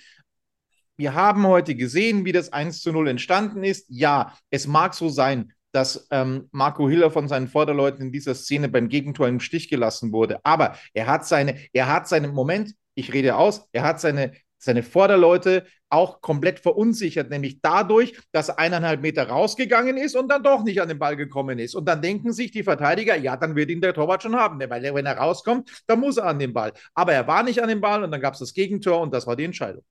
wir 0.97 1.13
haben 1.13 1.47
heute 1.47 1.75
gesehen, 1.75 2.25
wie 2.25 2.31
das 2.31 2.51
1 2.51 2.81
zu 2.81 2.91
0 2.91 3.07
entstanden 3.07 3.63
ist. 3.63 3.85
Ja, 3.89 4.37
es 4.49 4.67
mag 4.67 4.93
so 4.93 5.09
sein, 5.09 5.53
dass 5.71 6.07
ähm, 6.11 6.47
Marco 6.51 6.89
Hiller 6.89 7.11
von 7.11 7.27
seinen 7.27 7.47
Vorderleuten 7.47 8.01
in 8.07 8.11
dieser 8.11 8.35
Szene 8.35 8.69
beim 8.69 8.89
Gegentor 8.89 9.27
im 9.27 9.39
Stich 9.39 9.69
gelassen 9.69 10.11
wurde. 10.11 10.39
Aber 10.43 10.75
er 10.93 11.07
hat 11.07 11.25
seine, 11.25 11.57
er 11.73 11.91
hat 11.91 12.07
seinen 12.07 12.33
Moment, 12.33 12.73
ich 12.95 13.13
rede 13.13 13.35
aus, 13.35 13.67
er 13.71 13.83
hat 13.83 14.01
seine, 14.01 14.33
seine 14.57 14.83
Vorderleute 14.83 15.65
auch 15.89 16.21
komplett 16.21 16.59
verunsichert, 16.59 17.29
nämlich 17.29 17.61
dadurch, 17.61 18.17
dass 18.31 18.49
er 18.49 18.59
eineinhalb 18.59 19.01
Meter 19.01 19.27
rausgegangen 19.27 19.97
ist 19.97 20.15
und 20.15 20.29
dann 20.29 20.43
doch 20.43 20.63
nicht 20.63 20.81
an 20.81 20.87
den 20.87 20.99
Ball 20.99 21.17
gekommen 21.17 21.59
ist. 21.59 21.75
Und 21.75 21.85
dann 21.85 22.01
denken 22.01 22.31
sich 22.31 22.51
die 22.51 22.63
Verteidiger, 22.63 23.17
ja, 23.17 23.35
dann 23.35 23.55
wird 23.55 23.69
ihn 23.69 23.81
der 23.81 23.93
Torwart 23.93 24.23
schon 24.23 24.35
haben, 24.35 24.59
weil 24.69 24.83
wenn 24.93 25.05
er 25.05 25.17
rauskommt, 25.17 25.83
dann 25.87 25.99
muss 25.99 26.17
er 26.17 26.25
an 26.25 26.39
den 26.39 26.53
Ball. 26.53 26.71
Aber 26.93 27.13
er 27.13 27.27
war 27.27 27.43
nicht 27.43 27.61
an 27.61 27.69
den 27.69 27.81
Ball 27.81 28.03
und 28.03 28.11
dann 28.11 28.21
gab 28.21 28.33
es 28.33 28.39
das 28.39 28.53
Gegentor 28.53 29.01
und 29.01 29.13
das 29.13 29.27
war 29.27 29.35
die 29.35 29.43
Entscheidung. 29.45 29.83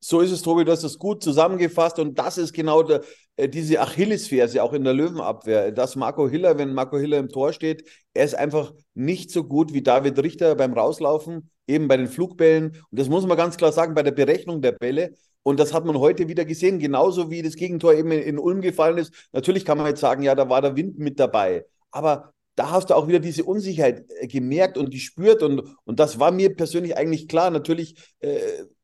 So 0.00 0.20
ist 0.20 0.30
es, 0.30 0.42
Tobi, 0.42 0.64
du 0.64 0.72
hast 0.72 0.84
es 0.84 0.98
gut 0.98 1.22
zusammengefasst 1.22 1.98
und 1.98 2.18
das 2.18 2.36
ist 2.36 2.52
genau 2.52 2.82
der, 2.82 3.02
diese 3.38 3.80
Achillesferse 3.80 4.62
auch 4.62 4.72
in 4.72 4.84
der 4.84 4.92
Löwenabwehr, 4.92 5.72
dass 5.72 5.96
Marco 5.96 6.28
Hiller, 6.28 6.58
wenn 6.58 6.74
Marco 6.74 6.98
Hiller 6.98 7.18
im 7.18 7.28
Tor 7.28 7.52
steht, 7.52 7.88
er 8.14 8.24
ist 8.24 8.34
einfach 8.34 8.72
nicht 8.94 9.30
so 9.30 9.44
gut 9.44 9.72
wie 9.72 9.82
David 9.82 10.18
Richter 10.22 10.54
beim 10.54 10.74
Rauslaufen, 10.74 11.50
eben 11.66 11.88
bei 11.88 11.96
den 11.96 12.08
Flugbällen. 12.08 12.66
Und 12.90 12.98
das 12.98 13.08
muss 13.08 13.26
man 13.26 13.36
ganz 13.36 13.56
klar 13.56 13.72
sagen, 13.72 13.94
bei 13.94 14.02
der 14.02 14.12
Berechnung 14.12 14.60
der 14.60 14.72
Bälle. 14.72 15.14
Und 15.42 15.58
das 15.58 15.72
hat 15.72 15.84
man 15.84 15.98
heute 15.98 16.28
wieder 16.28 16.44
gesehen, 16.44 16.78
genauso 16.78 17.30
wie 17.30 17.42
das 17.42 17.56
Gegentor 17.56 17.94
eben 17.94 18.12
in 18.12 18.38
Ulm 18.38 18.60
gefallen 18.60 18.98
ist. 18.98 19.12
Natürlich 19.32 19.64
kann 19.64 19.78
man 19.78 19.88
jetzt 19.88 20.00
sagen, 20.00 20.22
ja, 20.22 20.34
da 20.34 20.48
war 20.48 20.62
der 20.62 20.76
Wind 20.76 20.98
mit 20.98 21.18
dabei. 21.18 21.64
Aber 21.90 22.32
da 22.54 22.70
hast 22.70 22.90
du 22.90 22.94
auch 22.94 23.08
wieder 23.08 23.18
diese 23.18 23.44
Unsicherheit 23.44 24.04
äh, 24.20 24.26
gemerkt 24.26 24.76
und 24.76 24.90
gespürt. 24.90 25.42
Und, 25.42 25.62
und 25.84 25.98
das 25.98 26.18
war 26.18 26.30
mir 26.30 26.54
persönlich 26.54 26.96
eigentlich 26.96 27.28
klar. 27.28 27.50
Natürlich 27.50 27.96
äh, 28.20 28.38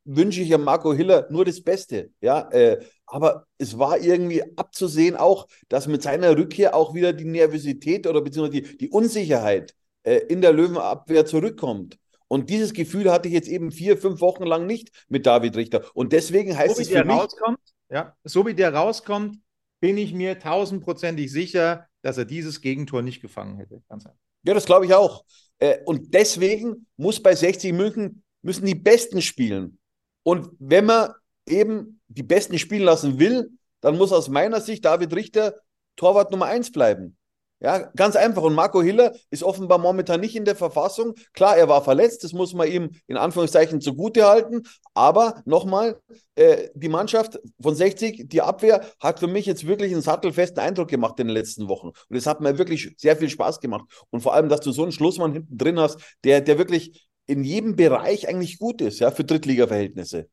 wünsche 0.09 0.41
ich 0.41 0.49
ja 0.49 0.59
Marco 0.59 0.95
Hiller 0.95 1.27
nur 1.31 1.45
das 1.45 1.63
Beste. 1.63 2.11
Ja, 2.21 2.49
äh, 2.51 2.81
aber 3.07 3.47
es 3.59 3.79
war 3.79 3.99
irgendwie 3.99 4.43
abzusehen 4.57 5.17
auch, 5.17 5.49
dass 5.69 5.87
mit 5.87 6.03
seiner 6.03 6.37
Rückkehr 6.37 6.75
auch 6.75 6.95
wieder 6.95 7.13
die 7.13 7.25
Nervosität 7.25 8.07
oder 8.07 8.21
beziehungsweise 8.21 8.63
die, 8.63 8.79
die 8.79 8.89
Unsicherheit 8.91 9.75
äh, 10.03 10.17
in 10.29 10.41
der 10.41 10.53
Löwenabwehr 10.53 11.27
zurückkommt. 11.27 11.99
Und 12.27 12.51
dieses 12.51 12.73
Gefühl 12.73 13.11
hatte 13.11 13.29
ich 13.29 13.35
jetzt 13.35 13.49
eben 13.49 13.71
vier, 13.71 13.97
fünf 13.97 14.21
Wochen 14.21 14.45
lang 14.45 14.67
nicht 14.67 14.91
mit 15.09 15.27
David 15.27 15.57
Richter. 15.57 15.85
Und 15.95 16.13
deswegen 16.13 16.57
heißt 16.57 16.77
so, 16.77 16.83
es 16.83 16.89
für 16.89 17.05
mich, 17.05 17.17
rauskommt, 17.17 17.61
ja, 17.91 18.17
so 18.25 18.47
wie 18.47 18.55
der 18.55 18.75
rauskommt, 18.75 19.39
bin 19.81 19.97
ich 19.97 20.13
mir 20.13 20.39
tausendprozentig 20.39 21.31
sicher, 21.31 21.87
dass 22.03 22.19
er 22.19 22.25
dieses 22.25 22.61
Gegentor 22.61 23.03
nicht 23.03 23.21
gefangen 23.21 23.57
hätte. 23.57 23.83
ja, 24.45 24.55
das 24.55 24.67
glaube 24.67 24.87
ich 24.87 24.95
auch. 24.95 25.25
Äh, 25.59 25.79
und 25.85 26.15
deswegen 26.15 26.87
muss 26.97 27.23
bei 27.23 27.35
60 27.35 27.73
München 27.73 28.23
müssen 28.43 28.67
die 28.67 28.75
Besten 28.75 29.23
spielen. 29.23 29.78
Und 30.29 30.51
wenn 30.59 30.85
man 30.85 31.15
eben 31.47 32.03
die 32.09 32.23
Besten 32.23 32.59
spielen 32.59 32.83
lassen 32.83 33.19
will, 33.19 33.49
dann 33.81 33.97
muss 33.97 34.13
aus 34.13 34.29
meiner 34.29 34.61
Sicht 34.61 34.85
David 34.85 35.15
Richter 35.15 35.55
Torwart 35.97 36.31
Nummer 36.31 36.45
eins 36.45 36.71
bleiben. 36.71 37.17
Ja, 37.61 37.91
ganz 37.97 38.15
einfach. 38.15 38.43
Und 38.43 38.55
Marco 38.55 38.83
Hiller 38.83 39.15
ist 39.31 39.43
offenbar 39.43 39.79
momentan 39.79 40.21
nicht 40.21 40.37
in 40.37 40.45
der 40.45 40.55
Verfassung. 40.55 41.15
Klar, 41.33 41.57
er 41.57 41.71
war 41.71 41.83
verletzt, 41.83 42.25
das 42.25 42.35
muss 42.35 42.53
man 42.53 42.69
ihm 42.69 42.91
in 43.07 43.17
Anführungszeichen 43.17 43.81
zugute 43.81 44.27
halten. 44.27 44.65
Aber 44.93 45.43
nochmal, 45.47 45.99
äh, 46.35 46.69
die 46.75 46.91
Mannschaft 46.91 47.41
von 47.59 47.75
60, 47.75 48.29
die 48.29 48.43
Abwehr, 48.43 48.85
hat 49.01 49.21
für 49.21 49.29
mich 49.29 49.47
jetzt 49.47 49.67
wirklich 49.67 49.93
einen 49.93 50.03
sattelfesten 50.03 50.63
Eindruck 50.63 50.89
gemacht 50.89 51.19
in 51.21 51.29
den 51.29 51.35
letzten 51.35 51.69
Wochen. 51.69 51.87
Und 51.87 52.17
es 52.17 52.27
hat 52.27 52.43
mir 52.43 52.59
wirklich 52.59 52.95
sehr 52.99 53.17
viel 53.17 53.31
Spaß 53.31 53.61
gemacht. 53.61 53.87
Und 54.11 54.21
vor 54.21 54.35
allem, 54.35 54.51
dass 54.51 54.61
du 54.61 54.73
so 54.73 54.83
einen 54.83 54.93
Schlussmann 54.93 55.33
hinten 55.33 55.57
drin 55.57 55.81
hast, 55.81 55.99
der, 56.23 56.43
der 56.43 56.59
wirklich 56.59 57.08
in 57.29 57.45
jedem 57.45 57.77
Bereich 57.77 58.29
eigentlich 58.29 58.59
gut 58.59 58.81
ist, 58.81 58.99
ja, 58.99 59.11
für 59.13 59.23
Drittliga-Verhältnisse. 59.25 60.29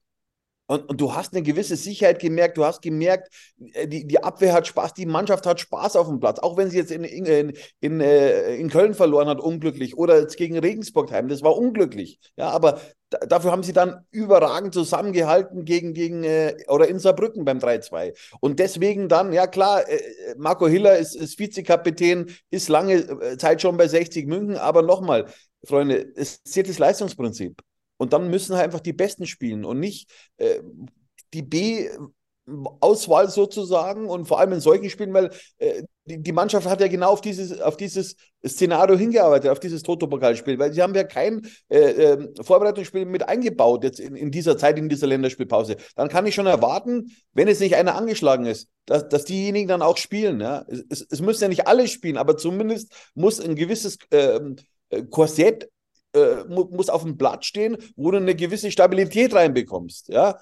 Und, 0.67 0.89
und, 0.89 0.99
du 0.99 1.13
hast 1.13 1.33
eine 1.33 1.43
gewisse 1.43 1.75
Sicherheit 1.75 2.19
gemerkt, 2.19 2.57
du 2.57 2.65
hast 2.65 2.81
gemerkt, 2.81 3.29
äh, 3.73 3.87
die, 3.87 4.07
die 4.07 4.23
Abwehr 4.23 4.51
hat 4.53 4.65
Spaß, 4.65 4.95
die 4.95 5.05
Mannschaft 5.05 5.45
hat 5.45 5.59
Spaß 5.59 5.95
auf 5.95 6.07
dem 6.07 6.19
Platz, 6.19 6.39
auch 6.39 6.57
wenn 6.57 6.71
sie 6.71 6.77
jetzt 6.77 6.91
in, 6.91 7.03
in, 7.03 7.25
in, 7.25 7.53
in, 7.81 8.01
äh, 8.01 8.67
Köln 8.69 8.95
verloren 8.95 9.27
hat, 9.27 9.39
unglücklich, 9.39 9.95
oder 9.95 10.19
jetzt 10.19 10.37
gegen 10.37 10.57
Regensburg 10.57 11.11
heim, 11.11 11.27
das 11.27 11.43
war 11.43 11.55
unglücklich. 11.55 12.19
Ja, 12.35 12.49
aber 12.49 12.81
dafür 13.27 13.51
haben 13.51 13.61
sie 13.61 13.73
dann 13.73 14.05
überragend 14.09 14.73
zusammengehalten 14.73 15.65
gegen, 15.65 15.93
gegen 15.93 16.23
äh, 16.23 16.55
oder 16.67 16.87
in 16.87 16.97
Saarbrücken 16.97 17.45
beim 17.45 17.59
3-2. 17.59 18.13
Und 18.39 18.57
deswegen 18.57 19.07
dann, 19.07 19.33
ja 19.33 19.45
klar, 19.45 19.83
Marco 20.35 20.67
Hiller 20.67 20.97
ist, 20.97 21.15
ist 21.15 21.37
Vizekapitän, 21.37 22.31
ist 22.49 22.69
lange 22.69 23.37
Zeit 23.37 23.61
schon 23.61 23.77
bei 23.77 23.87
60 23.87 24.25
München, 24.25 24.57
aber 24.57 24.81
nochmal, 24.81 25.27
Freunde, 25.65 26.11
es 26.15 26.43
zählt 26.43 26.69
das 26.69 26.79
Leistungsprinzip. 26.79 27.61
Und 27.97 28.13
dann 28.13 28.29
müssen 28.29 28.55
halt 28.55 28.65
einfach 28.65 28.81
die 28.81 28.93
Besten 28.93 29.25
spielen 29.25 29.65
und 29.65 29.79
nicht 29.79 30.09
äh, 30.37 30.61
die 31.33 31.43
B. 31.43 31.89
Auswahl 32.79 33.27
sozusagen 33.29 34.07
und 34.07 34.25
vor 34.27 34.39
allem 34.39 34.53
in 34.53 34.59
solchen 34.59 34.89
Spielen, 34.91 35.13
weil 35.13 35.31
äh, 35.57 35.81
die, 36.05 36.21
die, 36.21 36.31
Mannschaft 36.31 36.67
hat 36.67 36.79
ja 36.79 36.87
genau 36.87 37.09
auf 37.09 37.21
dieses, 37.21 37.59
auf 37.59 37.75
dieses 37.75 38.15
Szenario 38.45 38.95
hingearbeitet, 38.95 39.49
auf 39.49 39.59
dieses 39.59 39.81
Toto-Pokalspiel, 39.81 40.59
weil 40.59 40.71
sie 40.71 40.83
haben 40.83 40.93
ja 40.93 41.03
kein 41.05 41.41
äh, 41.69 41.79
äh, 41.79 42.29
Vorbereitungsspiel 42.43 43.05
mit 43.05 43.27
eingebaut 43.27 43.83
jetzt 43.83 43.99
in, 43.99 44.15
in, 44.15 44.29
dieser 44.29 44.59
Zeit, 44.59 44.77
in 44.77 44.89
dieser 44.89 45.07
Länderspielpause. 45.07 45.77
Dann 45.95 46.07
kann 46.07 46.27
ich 46.27 46.35
schon 46.35 46.45
erwarten, 46.45 47.15
wenn 47.33 47.47
es 47.47 47.59
nicht 47.59 47.75
einer 47.75 47.95
angeschlagen 47.95 48.45
ist, 48.45 48.69
dass, 48.85 49.09
dass 49.09 49.25
diejenigen 49.25 49.67
dann 49.67 49.81
auch 49.81 49.97
spielen. 49.97 50.39
Ja? 50.39 50.65
Es, 50.89 51.01
es, 51.09 51.21
müssen 51.21 51.41
ja 51.41 51.49
nicht 51.49 51.67
alle 51.67 51.87
spielen, 51.87 52.17
aber 52.17 52.37
zumindest 52.37 52.93
muss 53.15 53.39
ein 53.39 53.55
gewisses 53.55 53.97
ähm, 54.11 54.57
äh, 54.57 54.63
Korsett 55.03 55.69
äh, 56.13 56.43
muss 56.47 56.89
auf 56.89 57.03
dem 57.03 57.17
Blatt 57.17 57.45
stehen, 57.45 57.77
wo 57.95 58.11
du 58.11 58.17
eine 58.17 58.35
gewisse 58.35 58.71
Stabilität 58.71 59.33
reinbekommst. 59.33 60.09
Ja? 60.09 60.39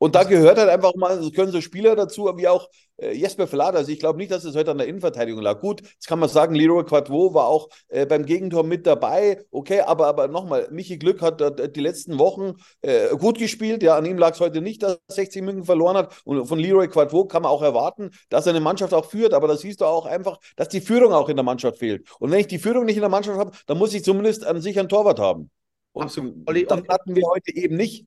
Und 0.00 0.14
da 0.14 0.24
gehört 0.24 0.56
halt 0.56 0.70
einfach 0.70 0.94
mal, 0.94 1.18
es 1.18 1.30
können 1.34 1.52
so 1.52 1.60
Spieler 1.60 1.94
dazu, 1.94 2.24
wie 2.36 2.48
auch 2.48 2.70
äh, 2.96 3.12
Jesper 3.12 3.46
Verlader. 3.46 3.78
Also 3.78 3.92
ich 3.92 3.98
glaube 3.98 4.16
nicht, 4.18 4.30
dass 4.30 4.44
es 4.44 4.56
heute 4.56 4.70
an 4.70 4.78
der 4.78 4.86
Innenverteidigung 4.86 5.42
lag. 5.42 5.60
Gut, 5.60 5.82
jetzt 5.82 6.08
kann 6.08 6.18
man 6.18 6.30
sagen, 6.30 6.54
Leroy 6.54 6.84
Quadvo 6.84 7.34
war 7.34 7.48
auch 7.48 7.68
äh, 7.88 8.06
beim 8.06 8.24
Gegentor 8.24 8.64
mit 8.64 8.86
dabei. 8.86 9.44
Okay, 9.50 9.82
aber, 9.82 10.06
aber 10.06 10.26
nochmal, 10.28 10.68
Michi 10.70 10.96
Glück 10.96 11.20
hat 11.20 11.42
äh, 11.42 11.70
die 11.70 11.82
letzten 11.82 12.18
Wochen 12.18 12.54
äh, 12.80 13.14
gut 13.18 13.38
gespielt. 13.38 13.82
Ja, 13.82 13.98
an 13.98 14.06
ihm 14.06 14.16
lag 14.16 14.32
es 14.32 14.40
heute 14.40 14.62
nicht, 14.62 14.82
dass 14.82 14.94
er 15.06 15.14
60 15.14 15.42
München 15.42 15.64
verloren 15.64 15.98
hat. 15.98 16.22
Und 16.24 16.46
von 16.46 16.58
Leroy 16.58 16.88
Quadvo 16.88 17.26
kann 17.26 17.42
man 17.42 17.50
auch 17.50 17.62
erwarten, 17.62 18.08
dass 18.30 18.46
er 18.46 18.54
eine 18.54 18.60
Mannschaft 18.60 18.94
auch 18.94 19.04
führt. 19.04 19.34
Aber 19.34 19.48
da 19.48 19.56
siehst 19.58 19.82
du 19.82 19.84
auch 19.84 20.06
einfach, 20.06 20.38
dass 20.56 20.68
die 20.68 20.80
Führung 20.80 21.12
auch 21.12 21.28
in 21.28 21.36
der 21.36 21.44
Mannschaft 21.44 21.76
fehlt. 21.76 22.08
Und 22.20 22.30
wenn 22.30 22.40
ich 22.40 22.48
die 22.48 22.58
Führung 22.58 22.86
nicht 22.86 22.96
in 22.96 23.02
der 23.02 23.10
Mannschaft 23.10 23.38
habe, 23.38 23.50
dann 23.66 23.76
muss 23.76 23.92
ich 23.92 24.02
zumindest 24.02 24.46
an 24.46 24.62
sich 24.62 24.78
einen 24.78 24.88
Torwart 24.88 25.18
haben. 25.18 25.50
Und 25.92 26.04
Absolut. 26.04 26.48
das 26.48 26.82
hatten 26.88 27.14
wir 27.14 27.26
heute 27.26 27.54
eben 27.54 27.76
nicht. 27.76 28.06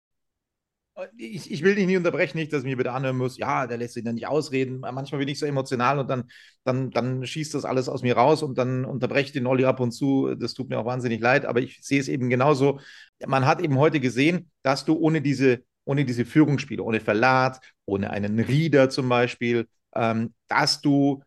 ich, 1.17 1.51
ich 1.51 1.63
will 1.63 1.75
dich 1.75 1.85
nie 1.85 1.97
unterbrechen, 1.97 2.37
nicht, 2.37 2.51
dass 2.53 2.61
ich 2.63 2.69
mir 2.69 2.77
bitte 2.77 2.91
anhören 2.91 3.17
muss, 3.17 3.37
ja, 3.37 3.67
der 3.67 3.77
lässt 3.77 3.93
sich 3.93 4.03
dann 4.03 4.15
nicht 4.15 4.27
ausreden. 4.27 4.79
Manchmal 4.79 5.19
bin 5.19 5.27
ich 5.27 5.39
so 5.39 5.45
emotional 5.45 5.99
und 5.99 6.09
dann, 6.09 6.29
dann, 6.63 6.91
dann 6.91 7.25
schießt 7.25 7.53
das 7.53 7.65
alles 7.65 7.89
aus 7.89 8.01
mir 8.01 8.15
raus 8.17 8.43
und 8.43 8.57
dann 8.57 8.85
unterbreche 8.85 9.27
ich 9.27 9.31
den 9.31 9.47
Olli 9.47 9.65
ab 9.65 9.79
und 9.79 9.91
zu. 9.91 10.35
Das 10.35 10.53
tut 10.53 10.69
mir 10.69 10.79
auch 10.79 10.85
wahnsinnig 10.85 11.21
leid, 11.21 11.45
aber 11.45 11.61
ich 11.61 11.79
sehe 11.81 11.99
es 11.99 12.07
eben 12.07 12.29
genauso. 12.29 12.79
Man 13.25 13.45
hat 13.45 13.61
eben 13.61 13.77
heute 13.77 13.99
gesehen, 13.99 14.49
dass 14.63 14.85
du 14.85 14.95
ohne 14.97 15.21
diese, 15.21 15.63
ohne 15.85 16.05
diese 16.05 16.25
Führungsspiele, 16.25 16.83
ohne 16.83 16.99
Verlat, 16.99 17.59
ohne 17.85 18.09
einen 18.09 18.39
Rieder 18.39 18.89
zum 18.89 19.09
Beispiel, 19.09 19.67
ähm, 19.95 20.33
dass 20.47 20.81
du 20.81 21.23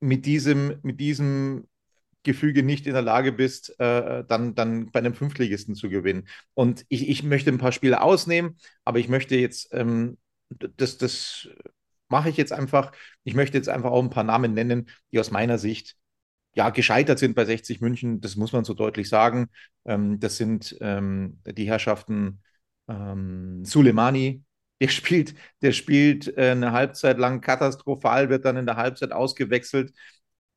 mit 0.00 0.26
diesem, 0.26 0.78
mit 0.82 1.00
diesem 1.00 1.66
Gefüge 2.22 2.62
nicht 2.62 2.86
in 2.86 2.92
der 2.94 3.02
Lage 3.02 3.32
bist, 3.32 3.78
äh, 3.80 4.24
dann, 4.24 4.54
dann 4.54 4.90
bei 4.90 4.98
einem 5.00 5.14
Fünftligisten 5.14 5.74
zu 5.74 5.88
gewinnen. 5.88 6.28
Und 6.54 6.84
ich, 6.88 7.08
ich 7.08 7.22
möchte 7.22 7.50
ein 7.50 7.58
paar 7.58 7.72
Spiele 7.72 8.02
ausnehmen, 8.02 8.58
aber 8.84 8.98
ich 8.98 9.08
möchte 9.08 9.36
jetzt, 9.36 9.68
ähm, 9.72 10.18
das, 10.50 10.98
das 10.98 11.48
mache 12.08 12.28
ich 12.30 12.36
jetzt 12.36 12.52
einfach, 12.52 12.92
ich 13.24 13.34
möchte 13.34 13.56
jetzt 13.58 13.68
einfach 13.68 13.90
auch 13.90 14.02
ein 14.02 14.10
paar 14.10 14.24
Namen 14.24 14.54
nennen, 14.54 14.88
die 15.12 15.20
aus 15.20 15.30
meiner 15.30 15.58
Sicht 15.58 15.96
ja, 16.54 16.70
gescheitert 16.70 17.18
sind 17.18 17.34
bei 17.34 17.44
60 17.44 17.80
München, 17.80 18.20
das 18.20 18.36
muss 18.36 18.52
man 18.52 18.64
so 18.64 18.74
deutlich 18.74 19.08
sagen. 19.08 19.48
Ähm, 19.84 20.18
das 20.20 20.36
sind 20.36 20.76
ähm, 20.80 21.40
die 21.46 21.68
Herrschaften 21.68 22.42
ähm, 22.88 23.64
Suleimani, 23.64 24.44
der 24.80 24.88
spielt, 24.90 25.34
der 25.62 25.72
spielt 25.72 26.36
äh, 26.36 26.50
eine 26.52 26.72
Halbzeit 26.72 27.18
lang 27.18 27.40
katastrophal, 27.40 28.28
wird 28.30 28.44
dann 28.44 28.56
in 28.56 28.66
der 28.66 28.76
Halbzeit 28.76 29.12
ausgewechselt. 29.12 29.92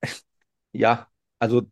ja, 0.73 1.07
also 1.41 1.63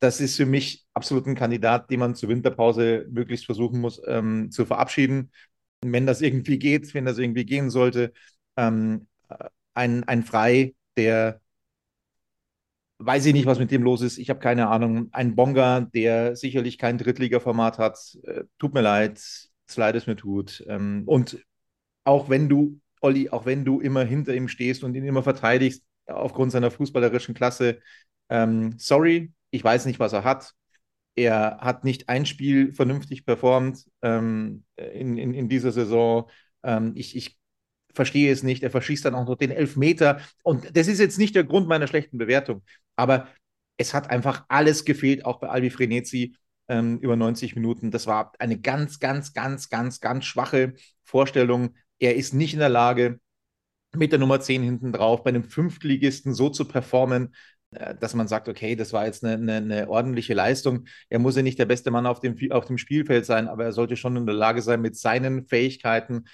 das 0.00 0.20
ist 0.22 0.36
für 0.36 0.46
mich 0.46 0.86
absolut 0.94 1.26
ein 1.26 1.34
Kandidat, 1.34 1.90
den 1.90 2.00
man 2.00 2.14
zur 2.14 2.30
Winterpause 2.30 3.06
möglichst 3.10 3.44
versuchen 3.44 3.78
muss 3.78 4.00
ähm, 4.06 4.50
zu 4.50 4.64
verabschieden. 4.64 5.32
Wenn 5.82 6.06
das 6.06 6.22
irgendwie 6.22 6.58
geht, 6.58 6.94
wenn 6.94 7.04
das 7.04 7.18
irgendwie 7.18 7.44
gehen 7.44 7.68
sollte. 7.68 8.14
Ähm, 8.56 9.06
ein, 9.74 10.04
ein 10.04 10.22
Frei, 10.24 10.74
der 10.96 11.42
weiß 12.98 13.26
ich 13.26 13.34
nicht, 13.34 13.46
was 13.46 13.58
mit 13.58 13.70
dem 13.70 13.82
los 13.82 14.00
ist. 14.00 14.16
Ich 14.16 14.30
habe 14.30 14.40
keine 14.40 14.68
Ahnung. 14.68 15.08
Ein 15.12 15.36
Bonga, 15.36 15.80
der 15.82 16.34
sicherlich 16.34 16.78
kein 16.78 16.96
Drittliga-Format 16.96 17.78
hat. 17.78 17.98
Äh, 18.24 18.44
tut 18.58 18.72
mir 18.72 18.80
leid, 18.80 19.18
so 19.18 19.80
leid 19.80 19.94
es 19.94 20.06
mir 20.06 20.16
tut. 20.16 20.64
Ähm, 20.68 21.02
und 21.06 21.44
auch 22.04 22.30
wenn 22.30 22.48
du, 22.48 22.80
Olli, 23.02 23.30
auch 23.30 23.46
wenn 23.46 23.64
du 23.64 23.80
immer 23.80 24.04
hinter 24.04 24.34
ihm 24.34 24.48
stehst 24.48 24.84
und 24.84 24.94
ihn 24.94 25.04
immer 25.04 25.22
verteidigst, 25.22 25.84
aufgrund 26.06 26.52
seiner 26.52 26.70
fußballerischen 26.70 27.34
Klasse, 27.34 27.80
ähm, 28.28 28.74
sorry, 28.78 29.32
ich 29.50 29.62
weiß 29.64 29.86
nicht, 29.86 29.98
was 29.98 30.12
er 30.12 30.24
hat. 30.24 30.52
Er 31.14 31.58
hat 31.60 31.84
nicht 31.84 32.08
ein 32.08 32.26
Spiel 32.26 32.72
vernünftig 32.72 33.24
performt 33.26 33.84
ähm, 34.02 34.64
in, 34.76 35.18
in, 35.18 35.34
in 35.34 35.48
dieser 35.48 35.72
Saison. 35.72 36.30
Ähm, 36.62 36.92
ich, 36.94 37.16
ich 37.16 37.38
verstehe 37.92 38.30
es 38.32 38.42
nicht. 38.42 38.62
Er 38.62 38.70
verschießt 38.70 39.04
dann 39.04 39.14
auch 39.14 39.26
noch 39.26 39.36
den 39.36 39.50
Elfmeter. 39.50 40.20
Und 40.42 40.76
das 40.76 40.86
ist 40.86 41.00
jetzt 41.00 41.18
nicht 41.18 41.34
der 41.34 41.44
Grund 41.44 41.68
meiner 41.68 41.88
schlechten 41.88 42.18
Bewertung. 42.18 42.62
Aber 42.96 43.28
es 43.76 43.94
hat 43.94 44.10
einfach 44.10 44.44
alles 44.48 44.84
gefehlt, 44.84 45.24
auch 45.24 45.40
bei 45.40 45.48
Albi 45.48 45.70
Frenetzi 45.70 46.36
ähm, 46.68 46.98
über 46.98 47.16
90 47.16 47.56
Minuten. 47.56 47.90
Das 47.90 48.06
war 48.06 48.32
eine 48.38 48.60
ganz, 48.60 49.00
ganz, 49.00 49.32
ganz, 49.32 49.68
ganz, 49.68 50.00
ganz 50.00 50.24
schwache 50.24 50.74
Vorstellung. 51.02 51.74
Er 51.98 52.14
ist 52.16 52.34
nicht 52.34 52.52
in 52.52 52.60
der 52.60 52.68
Lage, 52.68 53.18
mit 53.96 54.12
der 54.12 54.18
Nummer 54.18 54.40
10 54.40 54.62
hinten 54.62 54.92
drauf 54.92 55.22
bei 55.22 55.30
einem 55.30 55.44
Fünftligisten 55.44 56.34
so 56.34 56.50
zu 56.50 56.66
performen, 56.66 57.34
dass 57.70 58.14
man 58.14 58.28
sagt, 58.28 58.48
okay, 58.48 58.76
das 58.76 58.92
war 58.92 59.04
jetzt 59.06 59.24
eine, 59.24 59.34
eine, 59.34 59.56
eine, 59.56 59.88
ordentliche 59.90 60.34
Leistung. 60.34 60.86
Er 61.10 61.18
muss 61.18 61.36
ja 61.36 61.42
nicht 61.42 61.58
der 61.58 61.66
beste 61.66 61.90
Mann 61.90 62.06
auf 62.06 62.20
dem, 62.20 62.36
auf 62.50 62.64
dem 62.64 62.78
Spielfeld 62.78 63.26
sein, 63.26 63.46
aber 63.46 63.64
er 63.64 63.72
sollte 63.72 63.96
schon 63.96 64.16
in 64.16 64.26
der 64.26 64.34
Lage 64.34 64.62
sein, 64.62 64.80
mit 64.80 64.96
seinen 64.96 65.46
Fähigkeiten 65.46 66.24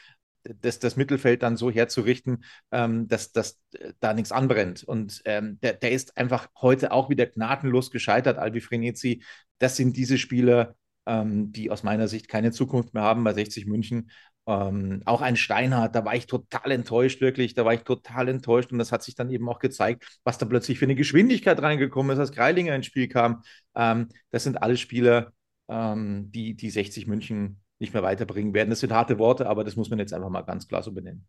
das, 0.60 0.78
das 0.78 0.96
Mittelfeld 0.96 1.42
dann 1.42 1.56
so 1.56 1.70
herzurichten, 1.70 2.44
ähm, 2.70 3.08
dass, 3.08 3.32
dass 3.32 3.60
da 4.00 4.14
nichts 4.14 4.32
anbrennt. 4.32 4.84
Und 4.84 5.22
ähm, 5.24 5.58
der, 5.62 5.74
der 5.74 5.92
ist 5.92 6.16
einfach 6.16 6.48
heute 6.60 6.92
auch 6.92 7.08
wieder 7.10 7.26
gnadenlos 7.26 7.90
gescheitert, 7.90 8.38
Albi 8.38 8.60
Frenetzi. 8.60 9.22
Das 9.58 9.76
sind 9.76 9.96
diese 9.96 10.18
Spieler, 10.18 10.76
ähm, 11.06 11.52
die 11.52 11.70
aus 11.70 11.82
meiner 11.82 12.08
Sicht 12.08 12.28
keine 12.28 12.52
Zukunft 12.52 12.94
mehr 12.94 13.02
haben 13.02 13.24
bei 13.24 13.32
60 13.32 13.66
München. 13.66 14.10
Ähm, 14.46 15.00
auch 15.06 15.22
ein 15.22 15.36
Steinhardt, 15.36 15.94
da 15.94 16.04
war 16.04 16.14
ich 16.14 16.26
total 16.26 16.70
enttäuscht, 16.70 17.20
wirklich. 17.20 17.54
Da 17.54 17.64
war 17.64 17.72
ich 17.74 17.82
total 17.82 18.28
enttäuscht 18.28 18.72
und 18.72 18.78
das 18.78 18.92
hat 18.92 19.02
sich 19.02 19.14
dann 19.14 19.30
eben 19.30 19.48
auch 19.48 19.58
gezeigt, 19.58 20.20
was 20.24 20.38
da 20.38 20.46
plötzlich 20.46 20.78
für 20.78 20.84
eine 20.84 20.94
Geschwindigkeit 20.94 21.60
reingekommen 21.62 22.12
ist, 22.12 22.18
als 22.20 22.32
Greilinger 22.32 22.74
ins 22.74 22.86
Spiel 22.86 23.08
kam. 23.08 23.42
Ähm, 23.74 24.08
das 24.30 24.44
sind 24.44 24.62
alle 24.62 24.76
Spieler, 24.76 25.32
ähm, 25.68 26.30
die, 26.30 26.54
die 26.54 26.70
60 26.70 27.06
München 27.06 27.62
nicht 27.78 27.94
mehr 27.94 28.02
weiterbringen 28.02 28.54
werden. 28.54 28.70
Das 28.70 28.80
sind 28.80 28.92
harte 28.92 29.18
Worte, 29.18 29.46
aber 29.48 29.64
das 29.64 29.76
muss 29.76 29.90
man 29.90 29.98
jetzt 29.98 30.12
einfach 30.12 30.30
mal 30.30 30.42
ganz 30.42 30.68
klar 30.68 30.82
so 30.82 30.92
benennen. 30.92 31.26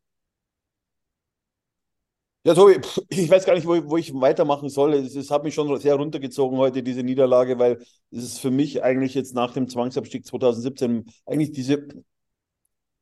Ja, 2.46 2.54
Tobi, 2.54 2.80
ich 3.10 3.30
weiß 3.30 3.46
gar 3.46 3.56
nicht, 3.56 3.66
wo, 3.66 3.90
wo 3.90 3.98
ich 3.98 4.14
weitermachen 4.14 4.70
soll. 4.70 4.94
Es, 4.94 5.16
es, 5.16 5.32
hat 5.32 5.44
mich 5.44 5.56
schon 5.56 5.80
sehr 5.80 5.96
runtergezogen 5.96 6.60
heute, 6.60 6.84
diese 6.84 7.02
Niederlage, 7.02 7.58
weil 7.58 7.80
es 8.12 8.24
ist 8.24 8.40
für 8.40 8.52
mich 8.52 8.84
eigentlich 8.84 9.16
jetzt 9.16 9.34
nach 9.34 9.52
dem 9.54 9.68
Zwangsabstieg 9.68 10.28
2017 10.28 11.06
eigentlich 11.26 11.54
diese 11.54 11.88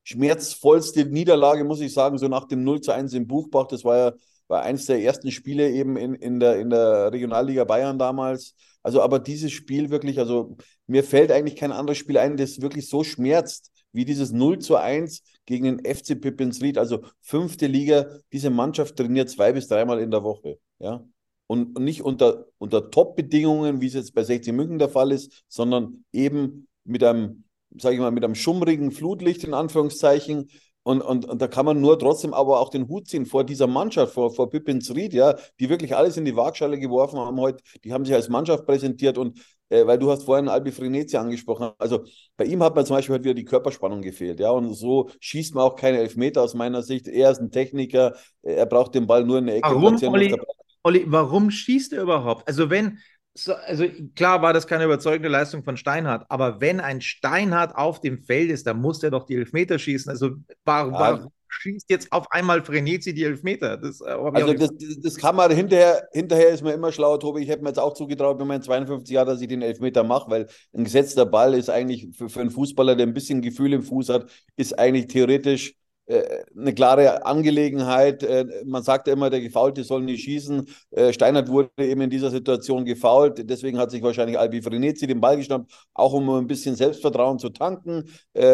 schmerzvollste 0.04 1.06
Niederlage, 1.06 1.64
muss 1.64 1.82
ich 1.82 1.94
sagen, 1.94 2.18
so 2.18 2.28
nach 2.28 2.48
dem 2.48 2.64
0 2.64 2.82
zu 2.82 2.92
1 2.92 3.14
im 3.14 3.28
Buchbach. 3.28 3.68
Das 3.68 3.84
war 3.84 3.98
ja 3.98 4.14
war 4.48 4.62
eines 4.62 4.86
der 4.86 5.02
ersten 5.02 5.32
Spiele 5.32 5.72
eben 5.72 5.98
in, 5.98 6.14
in, 6.14 6.40
der, 6.40 6.60
in 6.60 6.70
der 6.70 7.12
Regionalliga 7.12 7.64
Bayern 7.64 7.98
damals. 7.98 8.56
Also, 8.82 9.02
aber 9.02 9.20
dieses 9.20 9.52
Spiel 9.52 9.90
wirklich, 9.90 10.20
also 10.20 10.58
mir 10.88 11.04
fällt 11.04 11.32
eigentlich 11.32 11.56
kein 11.56 11.72
anderes 11.72 11.98
Spiel 11.98 12.18
ein, 12.18 12.38
das 12.38 12.62
wirklich 12.62 12.90
so 12.90 13.04
schmerzt 13.04 13.72
wie 13.94 14.06
dieses 14.06 14.32
0 14.32 14.60
zu 14.60 14.76
1 14.76 15.24
gegen 15.46 15.66
den 15.66 15.80
FC 15.80 16.20
Pippins-Ried, 16.20 16.78
also 16.78 17.04
fünfte 17.22 17.68
Liga. 17.68 18.08
Diese 18.32 18.50
Mannschaft 18.50 18.96
trainiert 18.96 19.30
zwei 19.30 19.54
bis 19.54 19.68
dreimal 19.68 20.00
in 20.00 20.12
der 20.12 20.24
Woche. 20.24 20.60
Ja. 20.80 21.04
Und, 21.48 21.78
und 21.78 21.84
nicht 21.84 22.02
unter, 22.02 22.48
unter 22.58 22.90
Top-Bedingungen, 22.90 23.82
wie 23.82 23.88
es 23.88 23.94
jetzt 23.94 24.14
bei 24.14 24.24
60 24.24 24.54
München 24.54 24.80
der 24.80 24.90
Fall 24.90 25.12
ist, 25.12 25.44
sondern 25.48 26.06
eben 26.12 26.68
mit 26.84 27.04
einem, 27.04 27.44
sage 27.78 27.96
ich 27.96 28.02
mal, 28.02 28.12
mit 28.12 28.24
einem 28.24 28.36
schummrigen 28.36 28.92
Flutlicht 28.92 29.44
in 29.44 29.54
Anführungszeichen, 29.54 30.50
und, 30.84 31.02
und, 31.02 31.26
und 31.26 31.42
da 31.42 31.48
kann 31.48 31.66
man 31.66 31.80
nur 31.80 31.98
trotzdem 31.98 32.34
aber 32.34 32.60
auch 32.60 32.70
den 32.70 32.90
Hut 32.90 33.08
ziehen 33.08 33.26
vor 33.26 33.46
dieser 33.46 33.68
Mannschaft, 33.68 34.14
vor, 34.14 34.34
vor 34.34 34.50
Pippins 34.50 34.94
Ried, 34.94 35.14
ja, 35.14 35.36
die 35.60 35.70
wirklich 35.70 35.96
alles 35.96 36.18
in 36.18 36.26
die 36.26 36.36
Waagschale 36.36 36.78
geworfen 36.78 37.18
haben 37.20 37.40
heute. 37.40 37.64
Die 37.86 37.94
haben 37.94 38.04
sich 38.04 38.14
als 38.14 38.28
Mannschaft 38.28 38.66
präsentiert 38.66 39.18
und 39.18 39.40
äh, 39.70 39.88
weil 39.88 39.98
du 39.98 40.12
hast 40.12 40.24
vorhin 40.24 40.50
Albi 40.50 40.72
Frenetzi 40.72 41.16
angesprochen. 41.16 41.72
Also 41.78 42.04
bei 42.36 42.44
ihm 42.46 42.62
hat 42.62 42.76
man 42.76 42.86
zum 42.86 42.98
Beispiel 42.98 43.14
halt 43.14 43.24
wieder 43.24 43.34
die 43.34 43.46
Körperspannung 43.46 44.02
gefehlt, 44.02 44.42
ja. 44.42 44.52
Und 44.52 44.74
so 44.74 45.10
schießt 45.22 45.56
man 45.56 45.64
auch 45.64 45.78
keine 45.78 46.00
Elfmeter 46.00 46.42
aus 46.44 46.54
meiner 46.54 46.84
Sicht. 46.84 47.08
Er 47.08 47.32
ist 47.32 47.40
ein 47.40 47.52
Techniker, 47.52 48.16
er 48.42 48.66
braucht 48.66 48.94
den 48.94 49.08
Ball 49.08 49.24
nur 49.24 49.38
in 49.38 49.46
der 49.46 49.56
Ecke. 49.56 49.70
Warum, 49.70 49.98
Olli, 50.04 50.36
Olli, 50.84 51.06
warum 51.08 51.50
schießt 51.50 51.94
er 51.94 52.04
überhaupt? 52.04 52.46
Also 52.46 52.70
wenn, 52.70 53.00
so, 53.36 53.54
also 53.54 53.86
klar 54.16 54.42
war 54.42 54.54
das 54.54 54.68
keine 54.68 54.86
überzeugende 54.86 55.30
Leistung 55.30 55.64
von 55.64 55.76
Steinhardt, 55.76 56.26
aber 56.30 56.62
wenn 56.62 56.80
ein 56.80 57.02
Steinhardt 57.02 57.76
auf 57.76 58.00
dem 58.00 58.20
Feld 58.20 58.52
ist, 58.52 58.68
dann 58.68 58.80
muss 58.80 59.02
er 59.02 59.12
doch 59.12 59.26
die 59.26 59.36
Elfmeter 59.36 59.80
schießen. 59.80 60.10
Also 60.10 60.32
warum, 60.66 60.94
warum 60.94 61.32
schießt 61.50 61.90
jetzt 61.90 62.12
auf 62.12 62.32
einmal 62.32 62.64
Frenetzi 62.64 63.14
die 63.14 63.24
Elfmeter? 63.24 63.78
Das, 63.78 64.02
äh, 64.02 64.06
also 64.06 64.54
das, 64.54 64.70
das, 65.02 65.16
kann 65.16 65.36
man 65.36 65.52
hinterher, 65.52 66.08
hinterher 66.12 66.50
ist 66.50 66.64
man 66.64 66.74
immer 66.74 66.92
schlauer, 66.92 67.20
Tobi. 67.20 67.42
Ich 67.42 67.50
hätte 67.50 67.64
mir 67.64 67.70
jetzt 67.70 67.80
auch 67.80 67.94
zugetraut, 67.94 68.40
wenn 68.40 68.48
man 68.48 68.62
52 68.62 69.14
Jahre, 69.14 69.32
dass 69.32 69.42
ich 69.42 69.48
den 69.48 69.62
Elfmeter 69.62 70.04
mache, 70.04 70.30
weil 70.30 70.48
ein 70.74 70.84
gesetzter 70.84 71.26
Ball 71.26 71.54
ist 71.54 71.70
eigentlich 71.70 72.16
für, 72.16 72.30
für 72.30 72.42
einen 72.42 72.52
Fußballer, 72.52 72.96
der 72.96 73.08
ein 73.08 73.14
bisschen 73.14 73.42
Gefühl 73.42 73.74
im 73.74 73.84
Fuß 73.84 74.10
hat, 74.10 74.30
ist 74.58 74.78
eigentlich 74.78 75.08
theoretisch 75.08 75.76
eine 76.08 76.74
klare 76.74 77.26
Angelegenheit. 77.26 78.24
Äh, 78.24 78.46
man 78.66 78.84
sagt 78.84 79.08
ja 79.08 79.14
immer, 79.14 79.30
der 79.30 79.42
Gefaulte 79.42 79.84
soll 79.84 80.02
nicht 80.02 80.24
schießen. 80.24 80.68
Äh, 80.92 81.14
Steinert 81.14 81.50
wurde 81.50 81.70
eben 81.78 82.02
in 82.02 82.10
dieser 82.10 82.30
Situation 82.30 82.84
gefault. 82.84 83.50
Deswegen 83.50 83.78
hat 83.78 83.92
sich 83.92 84.04
wahrscheinlich 84.04 84.38
Albi 84.38 84.62
Frenetzi 84.62 85.08
den 85.08 85.22
Ball 85.22 85.38
geschnappt, 85.38 85.72
auch 85.94 86.14
um 86.14 86.30
ein 86.30 86.48
bisschen 86.48 86.76
Selbstvertrauen 86.76 87.40
zu 87.40 87.50
tanken. 87.50 88.04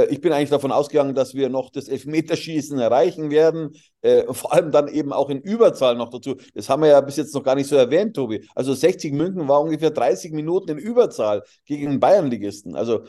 Ich 0.10 0.22
bin 0.22 0.34
eigentlich 0.34 0.50
davon 0.50 0.72
ausgegangen, 0.72 1.16
dass 1.16 1.34
wir 1.34 1.50
noch 1.50 1.70
das 1.70 1.88
Elfmeterschießen 1.88 2.78
erreichen 2.80 3.30
werden. 3.32 3.76
Vor 4.30 4.54
allem 4.54 4.72
dann 4.72 4.88
eben 4.88 5.14
auch 5.14 5.30
in 5.30 5.42
Überzahl 5.42 5.96
noch 5.96 6.10
dazu. 6.10 6.36
Das 6.54 6.70
haben 6.70 6.84
wir 6.84 6.90
ja 6.90 7.02
bis 7.02 7.18
jetzt 7.18 7.34
noch 7.34 7.44
gar 7.44 7.56
nicht 7.56 7.68
so 7.68 7.76
erwähnt, 7.76 8.16
Tobi. 8.16 8.46
Also 8.56 8.74
60 8.74 9.14
München 9.14 9.48
war 9.48 9.62
ungefähr 9.62 9.92
30 9.92 10.32
Minuten 10.34 10.72
in 10.72 10.78
Überzahl 10.78 11.44
gegen 11.66 11.90
den 11.92 12.00
Bayernligisten. 12.00 12.76
Also 12.76 13.02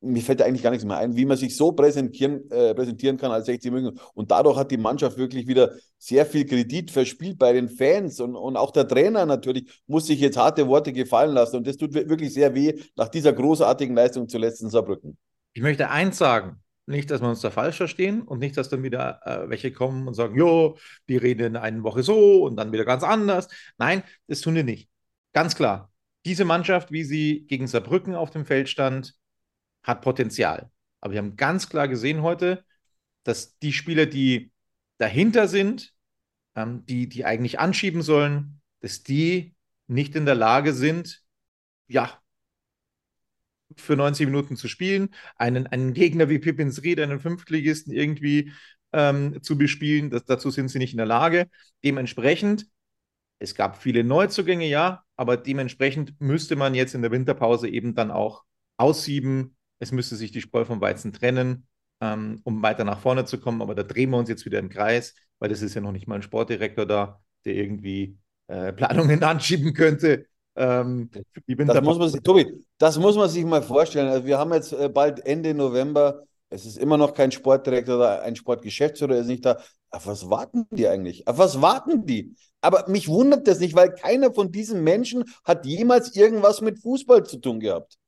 mir 0.00 0.22
fällt 0.22 0.42
eigentlich 0.42 0.62
gar 0.62 0.70
nichts 0.70 0.84
mehr 0.84 0.98
ein, 0.98 1.16
wie 1.16 1.24
man 1.24 1.36
sich 1.36 1.56
so 1.56 1.72
präsentieren, 1.72 2.50
äh, 2.50 2.74
präsentieren 2.74 3.16
kann 3.16 3.30
als 3.30 3.46
60 3.46 3.72
München. 3.72 3.98
Und 4.14 4.30
dadurch 4.30 4.56
hat 4.56 4.70
die 4.70 4.76
Mannschaft 4.76 5.16
wirklich 5.16 5.46
wieder 5.46 5.72
sehr 5.98 6.26
viel 6.26 6.44
Kredit 6.44 6.90
verspielt 6.90 7.38
bei 7.38 7.52
den 7.52 7.68
Fans 7.68 8.20
und, 8.20 8.36
und 8.36 8.56
auch 8.56 8.70
der 8.70 8.86
Trainer 8.86 9.26
natürlich 9.26 9.82
muss 9.86 10.06
sich 10.06 10.20
jetzt 10.20 10.36
harte 10.36 10.68
Worte 10.68 10.92
gefallen 10.92 11.32
lassen. 11.32 11.56
Und 11.56 11.66
das 11.66 11.76
tut 11.76 11.94
wirklich 11.94 12.32
sehr 12.32 12.54
weh 12.54 12.78
nach 12.96 13.08
dieser 13.08 13.32
großartigen 13.32 13.94
Leistung 13.94 14.28
zuletzt 14.28 14.62
in 14.62 14.70
Saarbrücken. 14.70 15.16
Ich 15.54 15.62
möchte 15.62 15.90
eins 15.90 16.18
sagen. 16.18 16.60
Nicht, 16.88 17.10
dass 17.10 17.20
wir 17.20 17.28
uns 17.28 17.40
da 17.40 17.50
falsch 17.50 17.78
verstehen 17.78 18.22
und 18.22 18.38
nicht, 18.38 18.56
dass 18.56 18.68
dann 18.68 18.84
wieder 18.84 19.20
äh, 19.24 19.50
welche 19.50 19.72
kommen 19.72 20.06
und 20.06 20.14
sagen, 20.14 20.38
jo, 20.38 20.76
die 21.08 21.16
reden 21.16 21.46
in 21.46 21.56
einer 21.56 21.82
Woche 21.82 22.04
so 22.04 22.44
und 22.44 22.54
dann 22.54 22.70
wieder 22.70 22.84
ganz 22.84 23.02
anders. 23.02 23.48
Nein, 23.76 24.04
das 24.28 24.40
tun 24.40 24.54
wir 24.54 24.62
nicht. 24.62 24.88
Ganz 25.32 25.56
klar. 25.56 25.90
Diese 26.24 26.44
Mannschaft, 26.44 26.92
wie 26.92 27.02
sie 27.02 27.44
gegen 27.48 27.66
Saarbrücken 27.66 28.14
auf 28.14 28.30
dem 28.30 28.44
Feld 28.44 28.68
stand, 28.68 29.14
hat 29.86 30.02
Potenzial. 30.02 30.70
Aber 31.00 31.12
wir 31.12 31.18
haben 31.18 31.36
ganz 31.36 31.68
klar 31.68 31.88
gesehen 31.88 32.22
heute, 32.22 32.64
dass 33.22 33.58
die 33.58 33.72
Spieler, 33.72 34.06
die 34.06 34.52
dahinter 34.98 35.48
sind, 35.48 35.94
ähm, 36.54 36.84
die, 36.86 37.08
die 37.08 37.24
eigentlich 37.24 37.60
anschieben 37.60 38.02
sollen, 38.02 38.60
dass 38.80 39.02
die 39.02 39.54
nicht 39.86 40.16
in 40.16 40.26
der 40.26 40.34
Lage 40.34 40.74
sind, 40.74 41.22
ja, 41.86 42.20
für 43.76 43.96
90 43.96 44.26
Minuten 44.26 44.56
zu 44.56 44.68
spielen, 44.68 45.14
einen, 45.36 45.66
einen 45.66 45.92
Gegner 45.92 46.28
wie 46.28 46.38
Pippins 46.38 46.82
Ried, 46.82 47.00
einen 47.00 47.20
Fünftligisten 47.20 47.92
irgendwie 47.92 48.52
ähm, 48.92 49.42
zu 49.42 49.58
bespielen. 49.58 50.10
Das, 50.10 50.24
dazu 50.24 50.50
sind 50.50 50.68
sie 50.68 50.78
nicht 50.78 50.92
in 50.92 50.98
der 50.98 51.06
Lage. 51.06 51.48
Dementsprechend, 51.84 52.66
es 53.38 53.54
gab 53.54 53.82
viele 53.82 54.04
Neuzugänge, 54.04 54.66
ja, 54.66 55.04
aber 55.16 55.36
dementsprechend 55.36 56.20
müsste 56.20 56.56
man 56.56 56.74
jetzt 56.74 56.94
in 56.94 57.02
der 57.02 57.10
Winterpause 57.10 57.68
eben 57.68 57.94
dann 57.94 58.10
auch 58.10 58.44
aussieben. 58.76 59.55
Es 59.78 59.92
müsste 59.92 60.16
sich 60.16 60.32
die 60.32 60.40
Spreu 60.40 60.64
vom 60.64 60.80
Weizen 60.80 61.12
trennen, 61.12 61.66
ähm, 62.00 62.40
um 62.44 62.62
weiter 62.62 62.84
nach 62.84 63.00
vorne 63.00 63.24
zu 63.24 63.38
kommen. 63.38 63.62
Aber 63.62 63.74
da 63.74 63.82
drehen 63.82 64.10
wir 64.10 64.18
uns 64.18 64.28
jetzt 64.28 64.44
wieder 64.44 64.58
im 64.58 64.68
Kreis, 64.68 65.14
weil 65.38 65.48
das 65.48 65.62
ist 65.62 65.74
ja 65.74 65.80
noch 65.80 65.92
nicht 65.92 66.06
mal 66.06 66.16
ein 66.16 66.22
Sportdirektor 66.22 66.86
da, 66.86 67.20
der 67.44 67.54
irgendwie 67.54 68.18
äh, 68.48 68.72
Planungen 68.72 69.22
anschieben 69.22 69.74
könnte. 69.74 70.26
Ähm, 70.56 71.10
das 71.46 71.82
muss 71.82 71.98
man 71.98 72.08
sich, 72.08 72.22
Tobi, 72.22 72.64
das 72.78 72.98
muss 72.98 73.16
man 73.16 73.28
sich 73.28 73.44
mal 73.44 73.62
vorstellen. 73.62 74.08
Also 74.08 74.26
wir 74.26 74.38
haben 74.38 74.52
jetzt 74.54 74.72
äh, 74.72 74.88
bald 74.88 75.24
Ende 75.26 75.54
November. 75.54 76.22
Es 76.48 76.64
ist 76.64 76.78
immer 76.78 76.96
noch 76.96 77.12
kein 77.12 77.32
Sportdirektor 77.32 77.96
oder 77.96 78.22
ein 78.22 78.36
Sportgeschäftsführer 78.36 79.16
ist 79.16 79.26
nicht 79.26 79.44
da. 79.44 79.58
Auf 79.90 80.06
was 80.06 80.30
warten 80.30 80.66
die 80.70 80.88
eigentlich? 80.88 81.28
Auf 81.28 81.38
was 81.38 81.60
warten 81.60 82.06
die? 82.06 82.34
Aber 82.60 82.88
mich 82.88 83.08
wundert 83.08 83.46
das 83.46 83.60
nicht, 83.60 83.74
weil 83.74 83.94
keiner 83.94 84.32
von 84.32 84.50
diesen 84.50 84.82
Menschen 84.82 85.24
hat 85.44 85.66
jemals 85.66 86.16
irgendwas 86.16 86.60
mit 86.60 86.80
Fußball 86.80 87.24
zu 87.24 87.38
tun 87.38 87.60
gehabt. 87.60 87.98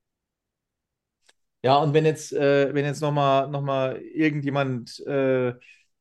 Ja, 1.62 1.76
und 1.78 1.92
wenn 1.92 2.04
jetzt, 2.06 2.32
äh, 2.32 2.72
wenn 2.74 2.84
jetzt 2.84 3.00
nochmal 3.00 3.48
noch 3.48 3.62
mal 3.62 3.96
irgendjemand 4.00 5.00
äh, 5.06 5.54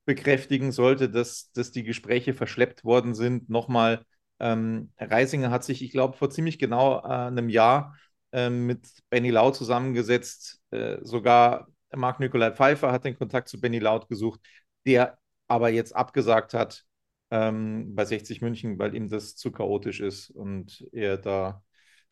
bekräftigen 0.06 0.72
sollte, 0.72 1.10
dass, 1.10 1.52
dass 1.52 1.72
die 1.72 1.84
Gespräche 1.84 2.34
verschleppt 2.34 2.84
worden 2.86 3.16
sind, 3.16 3.50
nochmal 3.50 4.06
ähm, 4.40 4.92
Reisinger 5.00 5.50
hat 5.50 5.64
sich, 5.64 5.82
ich 5.82 5.92
glaube, 5.92 6.16
vor 6.16 6.30
ziemlich 6.30 6.60
genau 6.60 7.00
äh, 7.00 7.08
einem 7.08 7.50
Jahr 7.50 7.96
äh, 8.32 8.50
mit 8.52 8.88
Benny 9.10 9.32
Lau 9.32 9.50
zusammengesetzt. 9.52 10.62
Äh, 10.70 10.98
sogar 11.02 11.68
Marc-Nikolai 11.96 12.52
Pfeiffer 12.52 12.92
hat 12.92 13.06
den 13.06 13.18
Kontakt 13.18 13.48
zu 13.50 13.60
Benny 13.60 13.80
Laut 13.80 14.08
gesucht, 14.10 14.40
der 14.86 15.18
aber 15.48 15.70
jetzt 15.70 15.96
abgesagt 15.96 16.54
hat 16.54 16.86
ähm, 17.32 17.96
bei 17.96 18.06
60 18.06 18.42
München, 18.42 18.78
weil 18.78 18.94
ihm 18.96 19.10
das 19.10 19.36
zu 19.36 19.52
chaotisch 19.52 20.02
ist 20.02 20.30
und 20.30 20.88
er 20.92 21.18
da 21.18 21.64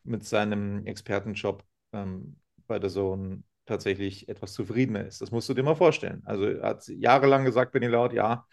mit 0.02 0.24
seinem 0.24 0.84
Expertenjob 0.86 1.64
ähm, 1.92 2.40
bei 2.66 2.78
der 2.78 2.90
Zone 2.90 3.42
tatsächlich 3.66 4.28
etwas 4.28 4.52
zufriedener 4.52 5.06
ist. 5.06 5.20
Das 5.20 5.30
musst 5.30 5.48
du 5.48 5.54
dir 5.54 5.62
mal 5.62 5.74
vorstellen. 5.74 6.22
Also 6.24 6.44
er 6.44 6.68
hat 6.68 6.86
jahrelang 6.88 7.44
gesagt, 7.44 7.72
Benny 7.72 7.86
Laut, 7.86 8.12
ja, 8.12 8.46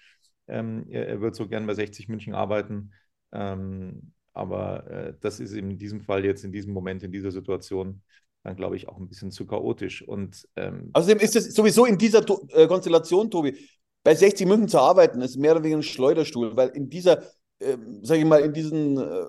ähm, 0.47 0.85
er, 0.89 1.07
er 1.07 1.21
wird 1.21 1.35
so 1.35 1.47
gern 1.47 1.67
bei 1.67 1.73
60 1.73 2.09
München 2.09 2.33
arbeiten. 2.33 2.91
Ähm, 3.31 4.13
aber 4.33 4.87
äh, 4.87 5.13
das 5.21 5.39
ist 5.39 5.53
in 5.53 5.77
diesem 5.77 6.01
Fall 6.01 6.25
jetzt, 6.25 6.43
in 6.43 6.51
diesem 6.51 6.73
Moment, 6.73 7.03
in 7.03 7.11
dieser 7.11 7.31
Situation 7.31 8.01
dann, 8.43 8.55
glaube 8.57 8.75
ich, 8.75 8.89
auch 8.89 8.97
ein 8.97 9.07
bisschen 9.07 9.31
zu 9.31 9.45
chaotisch. 9.45 10.05
Und, 10.05 10.47
ähm, 10.55 10.89
Außerdem 10.93 11.19
ist 11.19 11.35
es 11.35 11.53
sowieso 11.55 11.85
in 11.85 11.97
dieser 11.97 12.25
to 12.25 12.45
äh, 12.51 12.67
Konstellation, 12.67 13.31
Tobi, 13.31 13.57
bei 14.03 14.15
60 14.15 14.45
München 14.45 14.67
zu 14.67 14.79
arbeiten, 14.79 15.21
ist 15.21 15.37
mehr 15.37 15.53
oder 15.53 15.63
weniger 15.63 15.79
ein 15.79 15.83
Schleuderstuhl, 15.83 16.55
weil 16.57 16.69
in 16.69 16.89
dieser, 16.89 17.23
äh, 17.59 17.77
sage 18.01 18.19
ich 18.19 18.25
mal, 18.25 18.41
in 18.41 18.51
diesen 18.51 18.97
äh, 18.97 19.25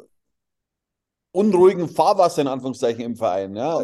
unruhigen 1.30 1.88
Fahrwasser, 1.88 2.42
in 2.42 2.48
Anführungszeichen, 2.48 3.04
im 3.04 3.16
Verein, 3.16 3.54
ja, 3.54 3.80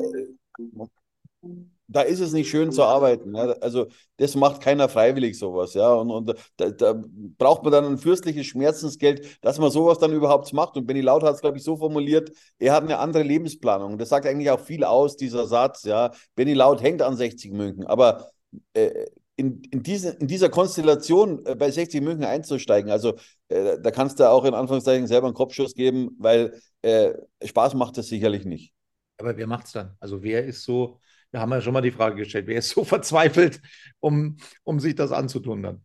da 1.89 2.03
ist 2.03 2.21
es 2.21 2.33
nicht 2.33 2.49
schön 2.51 2.71
zu 2.71 2.85
arbeiten. 2.85 3.35
Ja. 3.35 3.53
Also 3.61 3.89
das 4.17 4.37
macht 4.37 4.61
keiner 4.61 4.89
freiwillig 4.89 5.39
sowas, 5.39 5.75
ja. 5.75 5.93
Und, 5.93 6.11
und 6.11 6.35
da, 6.57 6.71
da, 6.71 6.95
braucht 7.39 7.63
man 7.65 7.73
dann 7.73 7.85
ein 7.85 7.99
fürstliches 7.99 8.47
Schmerzensgeld, 8.47 9.39
dass 9.43 9.59
man 9.59 9.71
sowas 9.71 9.99
dann 9.99 10.13
überhaupt 10.13 10.53
macht. 10.53 10.77
Und 10.77 10.87
Benny 10.87 11.01
Laut 11.01 11.23
hat 11.23 11.35
es, 11.35 11.41
glaube 11.41 11.59
ich, 11.59 11.65
so 11.65 11.77
formuliert, 11.77 12.31
er 12.59 12.75
hat 12.75 12.85
eine 12.85 12.99
andere 12.99 13.23
Lebensplanung. 13.23 13.99
Das 13.99 14.11
sagt 14.11 14.27
eigentlich 14.27 14.51
auch 14.51 14.61
viel 14.61 14.85
aus, 14.85 15.17
dieser 15.17 15.47
Satz, 15.47 15.85
ja. 15.85 16.13
Benny 16.37 16.55
Laut 16.55 16.83
hängt 16.83 17.03
an 17.03 17.17
60 17.17 17.53
München, 17.53 17.87
aber 17.87 18.29
äh, 18.75 19.07
in, 19.37 19.63
in, 19.71 19.83
diese, 19.83 20.11
in 20.11 20.27
dieser 20.27 20.51
Konstellation 20.51 21.45
äh, 21.47 21.55
bei 21.57 21.71
60 21.71 22.03
München 22.03 22.25
einzusteigen, 22.25 22.91
also 22.91 23.15
äh, 23.49 23.79
da 23.81 23.91
kannst 23.91 24.21
du 24.21 24.29
auch 24.29 24.45
in 24.45 24.55
Anführungszeichen 24.55 25.07
selber 25.07 25.27
einen 25.27 25.35
Kopfschuss 25.35 25.75
geben, 25.75 26.11
weil 26.19 26.61
äh, 26.83 27.15
Spaß 27.43 27.75
macht 27.75 27.97
das 27.97 28.09
sicherlich 28.09 28.45
nicht. 28.45 28.75
Aber 29.21 29.37
wer 29.37 29.47
macht 29.47 29.67
es 29.67 29.73
dann? 29.73 29.97
Also 30.01 30.23
wer 30.23 30.45
ist 30.45 30.65
so 30.65 31.01
wir 31.31 31.41
haben 31.41 31.53
ja 31.53 31.61
schon 31.61 31.73
mal 31.73 31.81
die 31.81 31.91
Frage 31.93 32.17
gestellt, 32.17 32.47
wer 32.47 32.59
ist 32.59 32.71
so 32.71 32.85
verzweifelt, 32.85 33.61
um, 34.01 34.37
um 34.65 34.81
sich 34.81 34.95
das 34.95 35.13
anzutun 35.13 35.63
dann? 35.63 35.85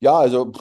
Ja, 0.00 0.18
also 0.18 0.52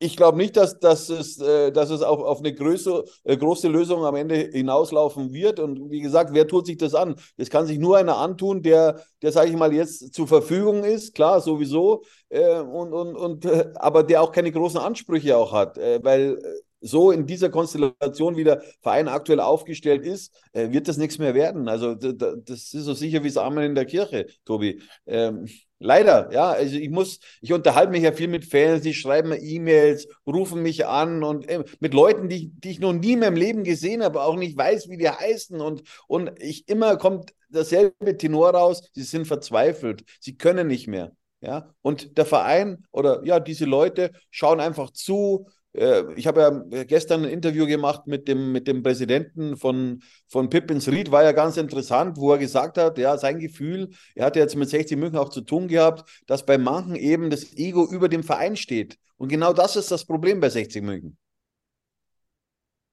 ich 0.00 0.16
glaube 0.16 0.36
nicht, 0.36 0.56
dass, 0.56 0.78
dass 0.80 1.08
es, 1.08 1.38
äh, 1.40 1.70
dass 1.72 1.88
es 1.88 2.02
auf, 2.02 2.20
auf 2.20 2.40
eine 2.40 2.52
Größe, 2.52 3.04
äh, 3.22 3.36
große 3.36 3.68
Lösung 3.68 4.04
am 4.04 4.16
Ende 4.16 4.36
hinauslaufen 4.36 5.32
wird. 5.32 5.60
Und 5.60 5.90
wie 5.90 6.00
gesagt, 6.00 6.30
wer 6.34 6.46
tut 6.46 6.66
sich 6.66 6.76
das 6.76 6.94
an? 6.94 7.14
Das 7.38 7.48
kann 7.48 7.64
sich 7.66 7.78
nur 7.78 7.96
einer 7.96 8.18
antun, 8.18 8.62
der, 8.62 9.00
der 9.22 9.32
sage 9.32 9.50
ich 9.50 9.56
mal, 9.56 9.72
jetzt 9.72 10.12
zur 10.12 10.26
Verfügung 10.28 10.84
ist, 10.84 11.14
klar, 11.14 11.40
sowieso, 11.40 12.04
äh, 12.28 12.58
und, 12.60 12.92
und, 12.92 13.16
und, 13.16 13.44
äh, 13.46 13.70
aber 13.76 14.02
der 14.02 14.20
auch 14.22 14.32
keine 14.32 14.52
großen 14.52 14.78
Ansprüche 14.80 15.36
auch 15.36 15.52
hat. 15.52 15.78
Äh, 15.78 16.00
weil 16.02 16.38
äh, 16.38 16.60
so 16.84 17.10
in 17.10 17.26
dieser 17.26 17.48
Konstellation, 17.48 18.36
wie 18.36 18.44
der 18.44 18.62
Verein 18.82 19.08
aktuell 19.08 19.40
aufgestellt 19.40 20.04
ist, 20.04 20.34
äh, 20.52 20.70
wird 20.70 20.86
das 20.86 20.98
nichts 20.98 21.18
mehr 21.18 21.34
werden. 21.34 21.68
Also 21.68 21.94
das 21.94 22.74
ist 22.74 22.84
so 22.84 22.92
sicher 22.94 23.22
wie 23.24 23.28
das 23.28 23.38
Amen 23.38 23.64
in 23.64 23.74
der 23.74 23.86
Kirche, 23.86 24.26
Tobi. 24.44 24.82
Ähm, 25.06 25.48
leider, 25.78 26.30
ja. 26.32 26.50
Also 26.50 26.76
ich 26.76 26.90
muss, 26.90 27.20
ich 27.40 27.52
unterhalte 27.52 27.90
mich 27.92 28.02
ja 28.02 28.12
viel 28.12 28.28
mit 28.28 28.44
Fans, 28.44 28.82
die 28.82 28.92
schreiben 28.94 29.30
mir 29.30 29.40
E-Mails, 29.40 30.06
rufen 30.26 30.62
mich 30.62 30.86
an 30.86 31.24
und 31.24 31.48
äh, 31.48 31.64
mit 31.80 31.94
Leuten, 31.94 32.28
die, 32.28 32.50
die 32.54 32.70
ich 32.70 32.80
noch 32.80 32.92
nie 32.92 33.14
in 33.14 33.20
meinem 33.20 33.36
Leben 33.36 33.64
gesehen 33.64 34.02
habe, 34.02 34.22
auch 34.22 34.36
nicht 34.36 34.56
weiß, 34.56 34.88
wie 34.90 34.98
die 34.98 35.08
heißen. 35.08 35.60
Und, 35.60 35.82
und 36.06 36.32
ich 36.38 36.68
immer 36.68 36.96
kommt 36.96 37.32
dasselbe 37.48 38.16
Tenor 38.18 38.50
raus, 38.50 38.82
sie 38.92 39.02
sind 39.02 39.26
verzweifelt, 39.26 40.04
sie 40.20 40.36
können 40.36 40.66
nicht 40.66 40.86
mehr. 40.86 41.12
Ja, 41.40 41.74
und 41.82 42.16
der 42.16 42.24
Verein 42.24 42.86
oder 42.90 43.22
ja, 43.24 43.38
diese 43.38 43.66
Leute 43.66 44.12
schauen 44.30 44.60
einfach 44.60 44.90
zu, 44.90 45.46
ich 45.74 46.26
habe 46.28 46.40
ja 46.40 46.84
gestern 46.84 47.24
ein 47.24 47.30
Interview 47.30 47.66
gemacht 47.66 48.06
mit 48.06 48.28
dem, 48.28 48.52
mit 48.52 48.68
dem 48.68 48.84
Präsidenten 48.84 49.56
von, 49.56 50.02
von 50.28 50.48
Pippins 50.48 50.88
Ried, 50.88 51.10
war 51.10 51.24
ja 51.24 51.32
ganz 51.32 51.56
interessant, 51.56 52.16
wo 52.16 52.30
er 52.32 52.38
gesagt 52.38 52.78
hat, 52.78 52.96
ja, 52.96 53.18
sein 53.18 53.40
Gefühl, 53.40 53.90
er 54.14 54.26
hatte 54.26 54.38
jetzt 54.38 54.54
mit 54.54 54.68
60 54.68 54.96
München 54.96 55.18
auch 55.18 55.30
zu 55.30 55.40
tun 55.40 55.66
gehabt, 55.66 56.08
dass 56.26 56.46
bei 56.46 56.58
manchen 56.58 56.94
eben 56.94 57.28
das 57.28 57.54
Ego 57.56 57.88
über 57.90 58.08
dem 58.08 58.22
Verein 58.22 58.56
steht. 58.56 58.98
Und 59.16 59.28
genau 59.28 59.52
das 59.52 59.74
ist 59.74 59.90
das 59.90 60.04
Problem 60.04 60.38
bei 60.38 60.48
60 60.48 60.82
München. 60.84 61.18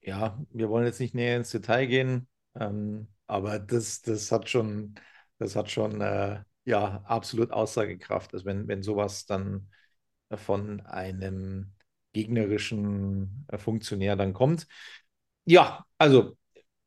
Ja, 0.01 0.43
wir 0.49 0.69
wollen 0.69 0.85
jetzt 0.85 0.99
nicht 0.99 1.13
näher 1.13 1.37
ins 1.37 1.51
Detail 1.51 1.85
gehen, 1.85 2.27
ähm, 2.55 3.07
aber 3.27 3.59
das, 3.59 4.01
das 4.01 4.31
hat 4.31 4.49
schon, 4.49 4.95
das 5.37 5.55
hat 5.55 5.69
schon 5.69 6.01
äh, 6.01 6.41
ja, 6.65 7.03
absolut 7.05 7.51
Aussagekraft. 7.51 8.33
Also 8.33 8.45
wenn, 8.45 8.67
wenn 8.67 8.81
sowas 8.81 9.27
dann 9.27 9.69
von 10.33 10.81
einem 10.81 11.73
gegnerischen 12.13 13.45
äh, 13.47 13.57
Funktionär 13.57 14.15
dann 14.15 14.33
kommt. 14.33 14.67
Ja, 15.45 15.85
also 15.97 16.37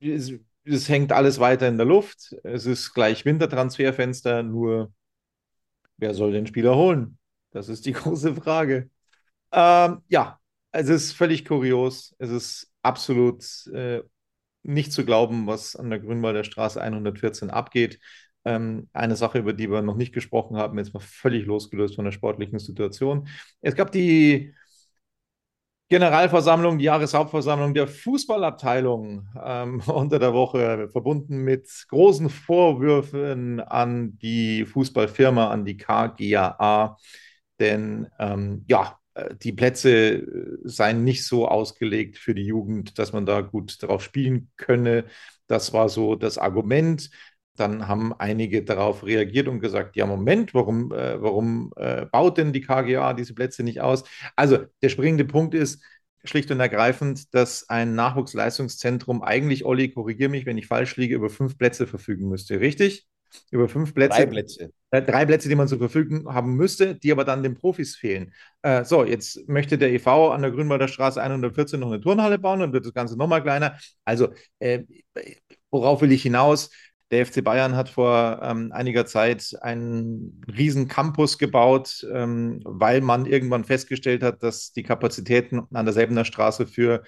es, 0.00 0.32
es, 0.64 0.88
hängt 0.88 1.12
alles 1.12 1.40
weiter 1.40 1.68
in 1.68 1.76
der 1.76 1.86
Luft. 1.86 2.34
Es 2.44 2.66
ist 2.66 2.92
gleich 2.94 3.24
Wintertransferfenster, 3.24 4.42
nur 4.42 4.92
wer 5.96 6.14
soll 6.14 6.32
den 6.32 6.46
Spieler 6.46 6.76
holen? 6.76 7.18
Das 7.50 7.68
ist 7.68 7.86
die 7.86 7.92
große 7.94 8.34
Frage. 8.34 8.90
Ähm, 9.52 10.02
ja, 10.08 10.40
es 10.72 10.88
ist 10.88 11.12
völlig 11.12 11.44
kurios. 11.44 12.14
Es 12.18 12.30
ist 12.30 12.72
absolut 12.82 13.44
äh, 13.68 14.02
nicht 14.62 14.92
zu 14.92 15.04
glauben, 15.04 15.46
was 15.46 15.76
an 15.76 15.90
der 15.90 16.00
Grünwalder 16.00 16.44
Straße 16.44 16.80
114 16.80 17.50
abgeht. 17.50 18.00
Ähm, 18.44 18.88
eine 18.92 19.16
Sache, 19.16 19.38
über 19.38 19.52
die 19.52 19.70
wir 19.70 19.82
noch 19.82 19.96
nicht 19.96 20.12
gesprochen 20.12 20.56
haben, 20.56 20.78
jetzt 20.78 20.92
mal 20.94 21.00
völlig 21.00 21.46
losgelöst 21.46 21.96
von 21.96 22.04
der 22.04 22.12
sportlichen 22.12 22.58
Situation. 22.58 23.28
Es 23.60 23.74
gab 23.74 23.92
die 23.92 24.54
Generalversammlung, 25.90 26.78
die 26.78 26.86
Jahreshauptversammlung 26.86 27.74
der 27.74 27.86
Fußballabteilung 27.86 29.28
ähm, 29.42 29.80
unter 29.86 30.18
der 30.18 30.32
Woche, 30.32 30.88
verbunden 30.90 31.38
mit 31.38 31.68
großen 31.88 32.30
Vorwürfen 32.30 33.60
an 33.60 34.18
die 34.18 34.64
Fußballfirma, 34.64 35.50
an 35.50 35.64
die 35.64 35.76
KGAA. 35.76 36.96
Denn 37.60 38.08
ähm, 38.18 38.64
ja, 38.66 38.98
äh, 39.14 39.34
die 39.36 39.52
Plätze 39.52 39.90
äh, 40.16 40.58
seien 40.64 41.04
nicht 41.04 41.24
so 41.26 41.46
ausgelegt 41.48 42.18
für 42.18 42.34
die 42.34 42.44
Jugend, 42.46 42.98
dass 42.98 43.12
man 43.12 43.26
da 43.26 43.40
gut 43.42 43.82
drauf 43.82 44.02
spielen 44.02 44.50
könne. 44.56 45.04
Das 45.46 45.72
war 45.72 45.88
so 45.88 46.14
das 46.16 46.38
Argument. 46.38 47.10
Dann 47.56 47.86
haben 47.86 48.12
einige 48.18 48.64
darauf 48.64 49.04
reagiert 49.04 49.46
und 49.48 49.60
gesagt, 49.60 49.96
ja, 49.96 50.06
Moment, 50.06 50.54
warum, 50.54 50.92
äh, 50.92 51.20
warum 51.22 51.72
äh, 51.76 52.06
baut 52.06 52.38
denn 52.38 52.52
die 52.52 52.60
KGA 52.60 53.12
diese 53.14 53.34
Plätze 53.34 53.62
nicht 53.62 53.80
aus? 53.80 54.04
Also 54.36 54.58
der 54.82 54.88
springende 54.88 55.24
Punkt 55.24 55.54
ist 55.54 55.82
schlicht 56.24 56.50
und 56.50 56.60
ergreifend, 56.60 57.32
dass 57.34 57.68
ein 57.68 57.94
Nachwuchsleistungszentrum 57.94 59.22
eigentlich, 59.22 59.64
Olli, 59.64 59.90
korrigiere 59.90 60.30
mich, 60.30 60.46
wenn 60.46 60.58
ich 60.58 60.66
falsch 60.66 60.96
liege, 60.96 61.14
über 61.14 61.30
fünf 61.30 61.56
Plätze 61.58 61.86
verfügen 61.86 62.28
müsste, 62.28 62.60
richtig? 62.60 63.06
Über 63.50 63.68
fünf 63.68 63.94
Plätze. 63.94 64.18
Drei 64.18 64.26
Plätze. 64.26 64.70
Äh, 64.90 65.02
drei 65.02 65.26
Plätze, 65.26 65.48
die 65.48 65.54
man 65.56 65.68
zur 65.68 65.78
Verfügung 65.78 66.32
haben 66.32 66.54
müsste, 66.56 66.94
die 66.94 67.10
aber 67.12 67.24
dann 67.24 67.42
den 67.42 67.54
Profis 67.54 67.96
fehlen. 67.96 68.32
Äh, 68.62 68.84
so, 68.84 69.04
jetzt 69.04 69.48
möchte 69.48 69.76
der 69.76 69.92
EV 69.92 70.32
an 70.32 70.42
der 70.42 70.50
Grünwalder 70.52 70.88
Straße 70.88 71.20
114 71.20 71.80
noch 71.80 71.88
eine 71.88 72.00
Turnhalle 72.00 72.38
bauen, 72.38 72.60
dann 72.60 72.72
wird 72.72 72.84
das 72.86 72.94
Ganze 72.94 73.16
nochmal 73.16 73.42
kleiner. 73.42 73.76
Also, 74.04 74.28
äh, 74.60 74.84
Worauf 75.70 76.02
will 76.02 76.12
ich 76.12 76.22
hinaus? 76.22 76.70
Der 77.10 77.26
FC 77.26 77.44
Bayern 77.44 77.76
hat 77.76 77.88
vor 77.88 78.40
ähm, 78.42 78.72
einiger 78.72 79.06
Zeit 79.06 79.54
einen 79.60 80.42
riesen 80.48 80.88
Campus 80.88 81.38
gebaut, 81.38 82.06
ähm, 82.12 82.60
weil 82.64 83.00
man 83.00 83.26
irgendwann 83.26 83.64
festgestellt 83.64 84.22
hat, 84.22 84.42
dass 84.42 84.72
die 84.72 84.82
Kapazitäten 84.82 85.62
an 85.72 85.84
der 85.84 85.92
Selbener 85.92 86.24
Straße 86.24 86.66
für 86.66 87.02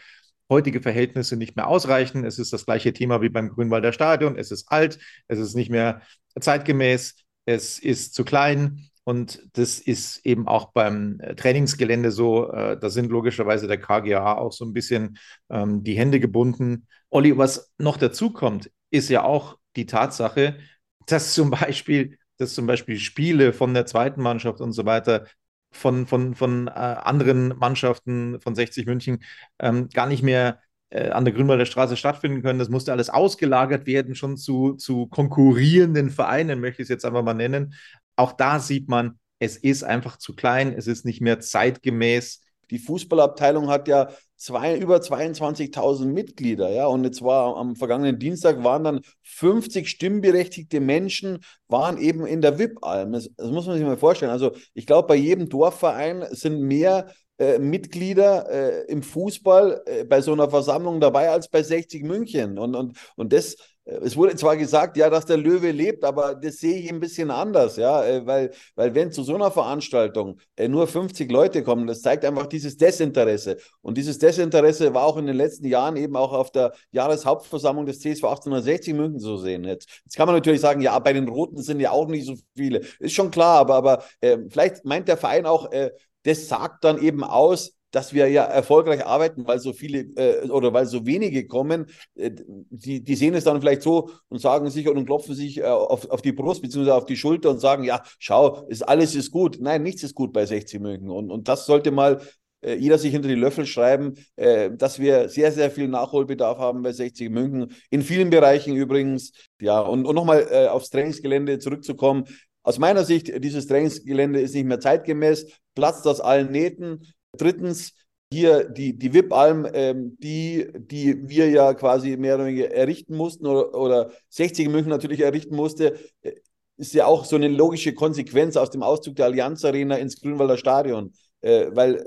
heutige 0.48 0.80
Verhältnisse 0.80 1.36
nicht 1.36 1.56
mehr 1.56 1.66
ausreichen. 1.66 2.24
Es 2.24 2.38
ist 2.38 2.52
das 2.52 2.66
gleiche 2.66 2.92
Thema 2.92 3.20
wie 3.22 3.28
beim 3.28 3.48
Grünwalder 3.48 3.92
Stadion. 3.92 4.36
Es 4.38 4.50
ist 4.50 4.70
alt, 4.70 4.98
es 5.28 5.38
ist 5.38 5.54
nicht 5.54 5.70
mehr 5.70 6.02
zeitgemäß, 6.38 7.16
es 7.46 7.78
ist 7.78 8.14
zu 8.14 8.24
klein. 8.24 8.88
Und 9.04 9.40
das 9.52 9.78
ist 9.78 10.26
eben 10.26 10.48
auch 10.48 10.72
beim 10.72 11.20
Trainingsgelände 11.36 12.10
so. 12.10 12.50
Äh, 12.52 12.76
da 12.78 12.90
sind 12.90 13.10
logischerweise 13.10 13.68
der 13.68 13.80
KGA 13.80 14.36
auch 14.36 14.52
so 14.52 14.64
ein 14.64 14.72
bisschen 14.72 15.18
ähm, 15.48 15.84
die 15.84 15.96
Hände 15.96 16.18
gebunden. 16.18 16.88
Olli, 17.08 17.38
was 17.38 17.72
noch 17.78 17.98
dazu 17.98 18.30
kommt, 18.32 18.70
ist 18.90 19.08
ja 19.08 19.22
auch 19.22 19.58
die 19.76 19.86
Tatsache, 19.86 20.58
dass 21.06 21.34
zum 21.34 21.50
Beispiel, 21.50 22.18
dass 22.38 22.54
zum 22.54 22.66
Beispiel 22.66 22.98
Spiele 22.98 23.52
von 23.52 23.74
der 23.74 23.86
zweiten 23.86 24.22
Mannschaft 24.22 24.60
und 24.60 24.72
so 24.72 24.84
weiter 24.84 25.26
von, 25.72 26.06
von, 26.06 26.34
von 26.34 26.68
äh, 26.68 26.70
anderen 26.70 27.48
Mannschaften 27.58 28.40
von 28.40 28.54
60 28.54 28.86
München 28.86 29.22
ähm, 29.58 29.88
gar 29.88 30.06
nicht 30.06 30.22
mehr 30.22 30.60
äh, 30.90 31.10
an 31.10 31.24
der 31.24 31.34
Grünwalder 31.34 31.66
Straße 31.66 31.96
stattfinden 31.96 32.42
können. 32.42 32.58
Das 32.58 32.68
musste 32.68 32.92
alles 32.92 33.10
ausgelagert 33.10 33.86
werden, 33.86 34.14
schon 34.14 34.36
zu, 34.36 34.74
zu 34.74 35.06
konkurrierenden 35.06 36.10
Vereinen, 36.10 36.60
möchte 36.60 36.82
ich 36.82 36.86
es 36.86 36.90
jetzt 36.90 37.04
einfach 37.04 37.22
mal 37.22 37.34
nennen. 37.34 37.74
Auch 38.16 38.32
da 38.32 38.58
sieht 38.60 38.88
man, 38.88 39.18
es 39.38 39.56
ist 39.56 39.84
einfach 39.84 40.16
zu 40.16 40.34
klein, 40.34 40.72
es 40.72 40.86
ist 40.86 41.04
nicht 41.04 41.20
mehr 41.20 41.40
zeitgemäß. 41.40 42.42
Die 42.70 42.78
Fußballabteilung 42.78 43.68
hat 43.68 43.88
ja 43.88 44.08
zwei, 44.36 44.76
über 44.76 44.96
22.000 44.96 46.06
Mitglieder, 46.06 46.70
ja, 46.70 46.86
und 46.86 47.04
jetzt 47.04 47.22
war 47.22 47.56
am 47.56 47.76
vergangenen 47.76 48.18
Dienstag 48.18 48.62
waren 48.62 48.84
dann 48.84 49.00
50 49.22 49.88
stimmberechtigte 49.88 50.80
Menschen, 50.80 51.40
waren 51.68 51.98
eben 51.98 52.26
in 52.26 52.42
der 52.42 52.58
VIP-Alm. 52.58 53.12
Das, 53.12 53.30
das, 53.36 53.50
muss 53.50 53.66
man 53.66 53.76
sich 53.76 53.84
mal 53.84 53.96
vorstellen. 53.96 54.30
Also 54.30 54.52
ich 54.74 54.86
glaube, 54.86 55.08
bei 55.08 55.16
jedem 55.16 55.48
Dorfverein 55.48 56.24
sind 56.30 56.60
mehr 56.60 57.12
äh, 57.38 57.58
Mitglieder 57.58 58.48
äh, 58.50 58.84
im 58.90 59.02
Fußball 59.02 59.82
äh, 59.86 60.04
bei 60.04 60.20
so 60.20 60.32
einer 60.32 60.50
Versammlung 60.50 61.00
dabei 61.00 61.30
als 61.30 61.48
bei 61.48 61.62
60 61.62 62.02
München. 62.02 62.58
Und, 62.58 62.74
und, 62.74 62.96
und 63.16 63.32
das 63.32 63.56
es 63.86 64.16
wurde 64.16 64.34
zwar 64.34 64.56
gesagt, 64.56 64.96
ja, 64.96 65.08
dass 65.08 65.26
der 65.26 65.36
Löwe 65.36 65.70
lebt, 65.70 66.02
aber 66.02 66.34
das 66.34 66.56
sehe 66.56 66.76
ich 66.76 66.90
ein 66.90 66.98
bisschen 66.98 67.30
anders, 67.30 67.76
ja, 67.76 68.04
äh, 68.04 68.26
weil, 68.26 68.50
weil 68.74 68.92
wenn 68.96 69.12
zu 69.12 69.22
so 69.22 69.36
einer 69.36 69.52
Veranstaltung 69.52 70.40
äh, 70.56 70.66
nur 70.66 70.88
50 70.88 71.30
Leute 71.30 71.62
kommen, 71.62 71.86
das 71.86 72.02
zeigt 72.02 72.24
einfach 72.24 72.46
dieses 72.46 72.76
Desinteresse. 72.76 73.58
Und 73.82 73.96
dieses 73.96 74.18
Desinteresse 74.18 74.92
war 74.92 75.04
auch 75.04 75.16
in 75.18 75.26
den 75.26 75.36
letzten 75.36 75.66
Jahren 75.66 75.96
eben 75.96 76.16
auch 76.16 76.32
auf 76.32 76.50
der 76.50 76.72
Jahreshauptversammlung 76.90 77.86
des 77.86 78.00
CSV 78.00 78.24
1860 78.24 78.94
München 78.94 79.20
zu 79.20 79.36
sehen. 79.36 79.62
Jetzt, 79.62 79.88
jetzt 80.04 80.16
kann 80.16 80.26
man 80.26 80.34
natürlich 80.34 80.60
sagen, 80.60 80.80
ja, 80.80 80.98
bei 80.98 81.12
den 81.12 81.28
Roten 81.28 81.62
sind 81.62 81.78
ja 81.78 81.92
auch 81.92 82.08
nicht 82.08 82.26
so 82.26 82.34
viele. 82.56 82.80
Ist 82.98 83.14
schon 83.14 83.30
klar, 83.30 83.60
aber, 83.60 83.74
aber 83.76 84.04
äh, 84.20 84.38
vielleicht 84.50 84.84
meint 84.84 85.06
der 85.06 85.16
Verein 85.16 85.46
auch, 85.46 85.70
äh, 85.70 85.90
das 86.26 86.48
sagt 86.48 86.84
dann 86.84 87.02
eben 87.02 87.24
aus, 87.24 87.72
dass 87.92 88.12
wir 88.12 88.28
ja 88.28 88.44
erfolgreich 88.44 89.06
arbeiten, 89.06 89.46
weil 89.46 89.58
so 89.58 89.72
viele 89.72 90.00
äh, 90.16 90.50
oder 90.50 90.72
weil 90.72 90.86
so 90.86 91.06
wenige 91.06 91.46
kommen, 91.46 91.86
äh, 92.16 92.30
die, 92.70 93.02
die 93.02 93.14
sehen 93.14 93.34
es 93.34 93.44
dann 93.44 93.60
vielleicht 93.60 93.82
so 93.82 94.10
und 94.28 94.40
sagen 94.40 94.68
sich 94.68 94.88
und 94.88 95.06
klopfen 95.06 95.34
sich 95.34 95.58
äh, 95.58 95.64
auf, 95.64 96.10
auf 96.10 96.20
die 96.20 96.32
Brust 96.32 96.62
bzw. 96.62 96.90
auf 96.90 97.06
die 97.06 97.16
Schulter 97.16 97.50
und 97.50 97.60
sagen, 97.60 97.84
ja, 97.84 98.02
schau, 98.18 98.66
ist, 98.66 98.82
alles 98.82 99.14
ist 99.14 99.30
gut. 99.30 99.58
Nein, 99.60 99.82
nichts 99.82 100.02
ist 100.02 100.14
gut 100.14 100.32
bei 100.32 100.44
60 100.44 100.80
München. 100.80 101.10
Und, 101.10 101.30
und 101.30 101.48
das 101.48 101.64
sollte 101.64 101.90
mal 101.90 102.20
äh, 102.60 102.74
jeder 102.74 102.98
sich 102.98 103.12
hinter 103.12 103.28
die 103.28 103.34
Löffel 103.34 103.66
schreiben, 103.66 104.14
äh, 104.36 104.70
dass 104.72 104.98
wir 104.98 105.28
sehr, 105.28 105.52
sehr 105.52 105.70
viel 105.70 105.88
Nachholbedarf 105.88 106.58
haben 106.58 106.82
bei 106.82 106.92
60 106.92 107.30
München. 107.30 107.72
In 107.90 108.02
vielen 108.02 108.30
Bereichen 108.30 108.74
übrigens. 108.76 109.32
Ja, 109.60 109.80
und, 109.80 110.04
und 110.06 110.14
nochmal 110.14 110.46
äh, 110.50 110.66
aufs 110.66 110.90
Trainingsgelände 110.90 111.58
zurückzukommen. 111.58 112.24
Aus 112.66 112.80
meiner 112.80 113.04
Sicht, 113.04 113.32
dieses 113.44 113.68
Trainingsgelände 113.68 114.40
ist 114.40 114.52
nicht 114.52 114.64
mehr 114.64 114.80
zeitgemäß, 114.80 115.46
platzt 115.76 116.04
aus 116.08 116.20
allen 116.20 116.50
Nähten. 116.50 117.06
Drittens, 117.36 117.92
hier 118.32 118.64
die, 118.68 118.98
die 118.98 119.14
VIP-Alm, 119.14 119.68
ähm, 119.72 120.16
die, 120.18 120.66
die 120.76 121.28
wir 121.28 121.48
ja 121.48 121.74
quasi 121.74 122.16
mehr 122.16 122.34
oder 122.34 122.46
weniger 122.46 122.72
errichten 122.72 123.16
mussten 123.16 123.46
oder, 123.46 123.72
oder 123.72 124.10
60 124.30 124.68
München 124.68 124.90
natürlich 124.90 125.20
errichten 125.20 125.54
musste, 125.54 125.96
äh, 126.22 126.32
ist 126.76 126.92
ja 126.92 127.06
auch 127.06 127.24
so 127.24 127.36
eine 127.36 127.46
logische 127.46 127.94
Konsequenz 127.94 128.56
aus 128.56 128.70
dem 128.70 128.82
Auszug 128.82 129.14
der 129.14 129.26
Allianz 129.26 129.64
Arena 129.64 129.94
ins 129.94 130.20
Grünwalder 130.20 130.56
Stadion. 130.56 131.12
Äh, 131.42 131.68
weil 131.70 132.04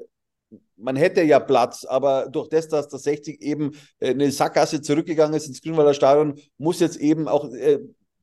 man 0.75 0.97
hätte 0.97 1.21
ja 1.21 1.39
Platz, 1.39 1.85
aber 1.85 2.27
durch 2.27 2.49
das, 2.49 2.67
dass 2.67 2.89
das 2.89 3.03
60 3.03 3.41
eben 3.41 3.71
äh, 3.99 4.09
eine 4.09 4.29
Sackgasse 4.29 4.81
zurückgegangen 4.81 5.35
ist 5.35 5.47
ins 5.47 5.61
Grünwalder 5.61 5.93
Stadion, 5.93 6.37
muss 6.57 6.81
jetzt 6.81 6.97
eben 6.97 7.29
auch 7.29 7.49
äh, 7.53 7.79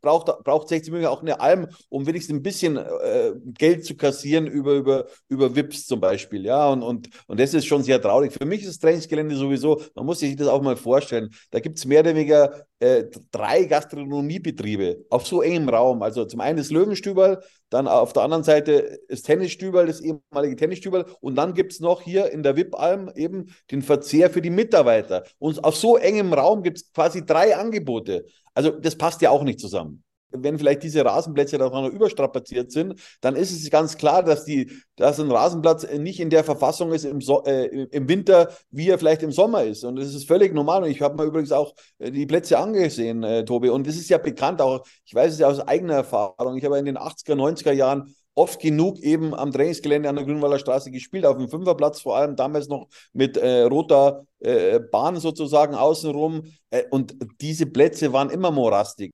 braucht, 0.06 0.44
braucht 0.44 0.68
60 0.68 0.92
München 0.92 1.08
auch 1.08 1.20
eine 1.20 1.40
Alm, 1.40 1.66
um 1.88 2.06
wenigstens 2.06 2.36
ein 2.36 2.42
bisschen 2.42 2.76
äh, 2.76 3.32
Geld 3.58 3.84
zu 3.84 3.96
kassieren 3.96 4.46
über, 4.46 4.74
über, 4.74 5.06
über 5.28 5.54
VIPs 5.54 5.86
zum 5.86 6.00
Beispiel. 6.00 6.44
Ja, 6.44 6.68
und, 6.68 6.82
und, 6.82 7.08
und 7.26 7.40
das 7.40 7.54
ist 7.54 7.66
schon 7.66 7.82
sehr 7.82 8.00
traurig. 8.00 8.32
Für 8.32 8.46
mich 8.46 8.60
ist 8.60 8.68
das 8.68 8.78
Trainingsgelände 8.78 9.34
sowieso, 9.34 9.82
man 9.94 10.06
muss 10.06 10.20
sich 10.20 10.36
das 10.36 10.46
auch 10.46 10.62
mal 10.62 10.76
vorstellen, 10.76 11.30
da 11.50 11.58
gibt 11.58 11.78
es 11.78 11.84
mehr 11.84 12.00
oder 12.00 12.14
weniger 12.14 12.66
äh, 12.78 13.04
drei 13.32 13.64
Gastronomiebetriebe 13.64 15.06
auf 15.10 15.26
so 15.26 15.42
engem 15.42 15.68
Raum. 15.68 16.02
Also 16.02 16.24
zum 16.24 16.40
einen 16.40 16.58
das 16.58 16.70
Löwenstüberl, 16.70 17.42
dann 17.70 17.88
auf 17.88 18.12
der 18.12 18.22
anderen 18.22 18.44
Seite 18.44 19.00
das 19.08 19.22
Tennisstüberl, 19.22 19.86
das 19.86 20.00
ehemalige 20.00 20.56
Tennisstüberl 20.56 21.06
und 21.20 21.34
dann 21.34 21.54
gibt 21.54 21.72
es 21.72 21.80
noch 21.80 22.00
hier 22.00 22.30
in 22.30 22.42
der 22.42 22.56
VIP-Alm 22.56 23.10
eben 23.14 23.54
den 23.70 23.82
Verzehr 23.82 24.30
für 24.30 24.42
die 24.42 24.50
Mitarbeiter. 24.50 25.24
Und 25.38 25.64
auf 25.64 25.76
so 25.76 25.96
engem 25.96 26.32
Raum 26.32 26.62
gibt 26.62 26.78
es 26.78 26.92
quasi 26.92 27.26
drei 27.26 27.56
Angebote. 27.56 28.26
Also 28.54 28.70
das 28.70 28.96
passt 28.96 29.20
ja 29.22 29.30
auch 29.30 29.42
nicht 29.42 29.60
zusammen. 29.60 30.02
Wenn 30.42 30.58
vielleicht 30.58 30.82
diese 30.82 31.04
Rasenplätze 31.04 31.58
da 31.58 31.68
noch 31.68 31.88
überstrapaziert 31.88 32.72
sind, 32.72 33.00
dann 33.20 33.36
ist 33.36 33.52
es 33.52 33.70
ganz 33.70 33.96
klar, 33.96 34.22
dass, 34.22 34.44
die, 34.44 34.70
dass 34.96 35.20
ein 35.20 35.30
Rasenplatz 35.30 35.86
nicht 35.98 36.20
in 36.20 36.30
der 36.30 36.44
Verfassung 36.44 36.92
ist 36.92 37.04
im, 37.04 37.20
so 37.20 37.44
äh, 37.44 37.86
im 37.90 38.08
Winter, 38.08 38.50
wie 38.70 38.88
er 38.88 38.98
vielleicht 38.98 39.22
im 39.22 39.32
Sommer 39.32 39.64
ist. 39.64 39.84
Und 39.84 39.96
das 39.96 40.14
ist 40.14 40.26
völlig 40.26 40.54
normal. 40.54 40.82
Und 40.84 40.90
ich 40.90 41.00
habe 41.02 41.16
mir 41.16 41.24
übrigens 41.24 41.52
auch 41.52 41.74
äh, 41.98 42.10
die 42.10 42.26
Plätze 42.26 42.58
angesehen, 42.58 43.22
äh, 43.22 43.44
Tobi. 43.44 43.70
Und 43.70 43.86
das 43.86 43.96
ist 43.96 44.08
ja 44.08 44.18
bekannt, 44.18 44.60
auch 44.60 44.84
ich 45.04 45.14
weiß 45.14 45.32
es 45.32 45.38
ja 45.38 45.48
aus 45.48 45.60
eigener 45.60 45.94
Erfahrung. 45.94 46.56
Ich 46.56 46.64
habe 46.64 46.78
in 46.78 46.84
den 46.84 46.98
80er, 46.98 47.34
90er 47.34 47.72
Jahren 47.72 48.14
oft 48.36 48.60
genug 48.60 48.98
eben 49.00 49.34
am 49.34 49.50
Trainingsgelände 49.50 50.08
an 50.08 50.16
der 50.16 50.24
Grünwalder 50.24 50.58
Straße 50.58 50.90
gespielt, 50.90 51.24
auf 51.24 51.38
dem 51.38 51.48
Fünferplatz 51.48 52.02
vor 52.02 52.16
allem, 52.16 52.36
damals 52.36 52.68
noch 52.68 52.86
mit 53.12 53.36
äh, 53.36 53.62
roter 53.62 54.26
äh, 54.40 54.78
Bahn 54.78 55.16
sozusagen 55.16 55.74
außenrum. 55.74 56.42
Äh, 56.70 56.84
und 56.90 57.16
diese 57.40 57.66
Plätze 57.66 58.12
waren 58.12 58.30
immer 58.30 58.50
morastig. 58.50 59.12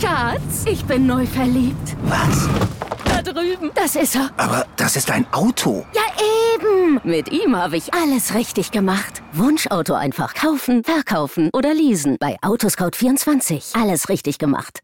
Schatz, 0.00 0.64
ich 0.66 0.84
bin 0.84 1.06
neu 1.06 1.26
verliebt. 1.26 1.96
Was? 2.04 2.48
Da 3.04 3.22
drüben. 3.22 3.70
Das 3.74 3.96
ist 3.96 4.16
er. 4.16 4.30
Aber 4.36 4.66
das 4.76 4.96
ist 4.96 5.10
ein 5.10 5.26
Auto. 5.32 5.84
Ja, 5.94 6.02
eben. 6.54 7.00
Mit 7.04 7.30
ihm 7.32 7.56
habe 7.56 7.76
ich 7.76 7.92
alles 7.94 8.34
richtig 8.34 8.70
gemacht. 8.70 9.22
Wunschauto 9.32 9.94
einfach 9.94 10.34
kaufen, 10.34 10.84
verkaufen 10.84 11.50
oder 11.52 11.74
leasen. 11.74 12.16
Bei 12.18 12.36
Autoscout24. 12.42 13.80
Alles 13.80 14.08
richtig 14.08 14.38
gemacht 14.38 14.80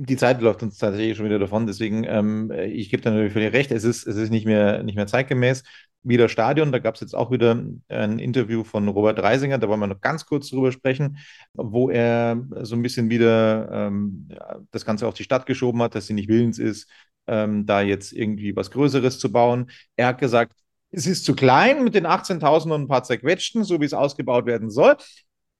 die 0.00 0.16
Zeit 0.16 0.40
läuft 0.40 0.62
uns 0.62 0.78
tatsächlich 0.78 1.16
schon 1.16 1.26
wieder 1.26 1.40
davon, 1.40 1.66
deswegen, 1.66 2.04
ähm, 2.04 2.52
ich 2.52 2.88
gebe 2.88 3.02
da 3.02 3.10
natürlich 3.10 3.32
völlig 3.32 3.52
recht, 3.52 3.72
es 3.72 3.82
ist, 3.82 4.06
es 4.06 4.16
ist 4.16 4.30
nicht 4.30 4.46
mehr, 4.46 4.84
nicht 4.84 4.94
mehr 4.94 5.08
zeitgemäß. 5.08 5.64
Wieder 6.02 6.28
Stadion, 6.28 6.72
da 6.72 6.78
gab 6.78 6.94
es 6.94 7.00
jetzt 7.00 7.14
auch 7.14 7.30
wieder 7.30 7.60
ein 7.88 8.18
Interview 8.18 8.64
von 8.64 8.86
Robert 8.88 9.18
Reisinger, 9.18 9.58
da 9.58 9.68
wollen 9.68 9.80
wir 9.80 9.88
noch 9.88 10.00
ganz 10.00 10.26
kurz 10.26 10.48
drüber 10.48 10.70
sprechen, 10.70 11.18
wo 11.54 11.90
er 11.90 12.40
so 12.62 12.76
ein 12.76 12.82
bisschen 12.82 13.10
wieder 13.10 13.68
ähm, 13.70 14.28
das 14.70 14.84
Ganze 14.84 15.06
auf 15.08 15.14
die 15.14 15.24
Stadt 15.24 15.44
geschoben 15.46 15.82
hat, 15.82 15.94
dass 15.94 16.06
sie 16.06 16.14
nicht 16.14 16.28
willens 16.28 16.58
ist, 16.58 16.88
ähm, 17.26 17.66
da 17.66 17.82
jetzt 17.82 18.12
irgendwie 18.12 18.54
was 18.54 18.70
Größeres 18.70 19.18
zu 19.18 19.32
bauen. 19.32 19.70
Er 19.96 20.08
hat 20.08 20.18
gesagt, 20.18 20.52
es 20.90 21.06
ist 21.06 21.24
zu 21.24 21.34
klein 21.34 21.84
mit 21.84 21.94
den 21.94 22.06
18.000 22.06 22.72
und 22.72 22.82
ein 22.82 22.88
paar 22.88 23.02
zerquetschten, 23.04 23.64
so 23.64 23.80
wie 23.80 23.84
es 23.84 23.92
ausgebaut 23.92 24.46
werden 24.46 24.70
soll, 24.70 24.96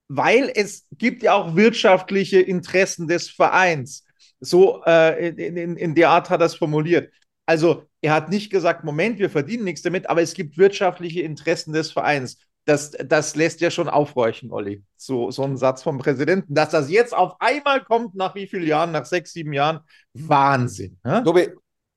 weil 0.09 0.51
es 0.55 0.87
gibt 0.93 1.23
ja 1.23 1.35
auch 1.35 1.55
wirtschaftliche 1.55 2.41
Interessen 2.41 3.09
des 3.09 3.29
Vereins. 3.29 4.07
So 4.41 4.83
äh, 4.87 5.29
in, 5.29 5.57
in, 5.57 5.77
in 5.77 5.95
der 5.95 6.11
Art 6.11 6.31
hat 6.31 6.41
er 6.41 6.47
es 6.47 6.55
formuliert. 6.55 7.13
Also 7.45 7.88
er 8.01 8.13
hat 8.13 8.31
nicht 8.31 8.51
gesagt, 8.51 8.85
Moment, 8.85 9.19
wir 9.19 9.31
verdienen 9.31 9.65
nichts 9.65 9.83
damit, 9.83 10.09
aber 10.09 10.23
es 10.23 10.35
gibt 10.35 10.59
wirtschaftliche 10.59 11.23
Interessen 11.23 11.73
des 11.73 11.91
Vereins. 11.91 12.39
Das, 12.65 12.91
das 12.91 13.35
lässt 13.35 13.61
ja 13.61 13.71
schon 13.71 13.89
aufhorchen, 13.89 14.53
Olli. 14.53 14.83
So, 14.97 15.31
so 15.31 15.43
ein 15.43 15.57
Satz 15.57 15.83
vom 15.83 15.99
Präsidenten. 15.99 16.55
Dass 16.55 16.71
das 16.71 16.91
jetzt 16.91 17.17
auf 17.17 17.37
einmal 17.41 17.83
kommt, 17.83 18.15
nach 18.15 18.35
wie 18.35 18.47
vielen 18.47 18.67
Jahren? 18.67 18.93
Nach 18.93 19.07
sechs, 19.07 19.33
sieben 19.33 19.55
Jahren? 19.55 19.81
Wahnsinn. 20.13 20.99
Hä? 21.03 21.23
Tobi, 21.25 21.49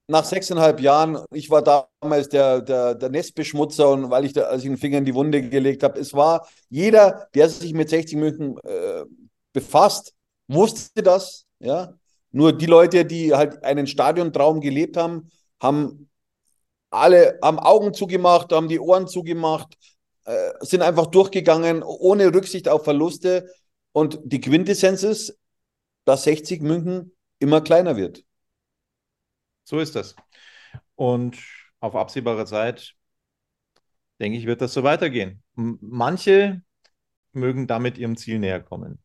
nach 0.08 0.26
sechseinhalb 0.26 0.80
Jahren, 0.80 1.18
ich 1.32 1.50
war 1.50 1.62
damals 1.62 2.30
der, 2.30 2.62
der, 2.62 2.96
der 2.96 3.10
Nestbeschmutzer 3.10 3.90
und 3.90 4.10
weil 4.10 4.26
ich 4.26 4.34
da, 4.34 4.44
als 4.44 4.64
ich 4.64 4.70
den 4.70 4.78
Finger 4.78 5.00
in 5.00 5.06
die 5.06 5.16
Wunde 5.16 5.42
gelegt 5.42 5.84
habe, 5.84 6.00
es 6.00 6.14
war 6.14 6.48
jeder, 6.70 7.28
der 7.34 7.50
sich 7.50 7.74
mit 7.74 7.90
60 7.90 8.18
München 8.18 8.58
äh, 8.64 9.04
befasst, 9.54 10.14
wusste 10.48 11.04
das, 11.04 11.46
ja. 11.60 11.94
Nur 12.34 12.54
die 12.54 12.66
Leute, 12.66 13.04
die 13.04 13.34
halt 13.34 13.62
einen 13.64 13.88
Stadiontraum 13.88 14.62
gelebt 14.62 14.96
haben, 14.96 15.30
haben 15.62 16.10
alle 16.90 17.42
am 17.42 17.60
Augen 17.60 17.94
zugemacht, 17.94 18.52
haben 18.52 18.68
die 18.68 18.80
Ohren 18.80 19.08
zugemacht, 19.08 19.78
äh, 20.26 20.52
sind 20.60 20.82
einfach 20.82 21.08
durchgegangen, 21.08 21.84
ohne 21.84 22.34
Rücksicht 22.34 22.68
auf 22.68 22.84
Verluste. 22.84 23.50
Und 23.94 24.20
die 24.24 24.42
Quintessenz 24.42 25.04
ist, 25.04 25.38
dass 26.06 26.24
60 26.24 26.62
München 26.62 27.16
immer 27.40 27.62
kleiner 27.62 27.96
wird. 27.96 28.24
So 29.64 29.80
ist 29.80 29.96
das. 29.96 30.16
Und 30.96 31.38
auf 31.80 31.96
absehbare 31.96 32.46
Zeit, 32.46 32.96
denke 34.20 34.38
ich, 34.38 34.46
wird 34.46 34.62
das 34.62 34.74
so 34.74 34.84
weitergehen. 34.84 35.44
Manche 35.56 36.62
mögen 37.32 37.68
damit 37.68 37.98
ihrem 37.98 38.18
Ziel 38.18 38.40
näher 38.40 38.62
kommen, 38.62 39.00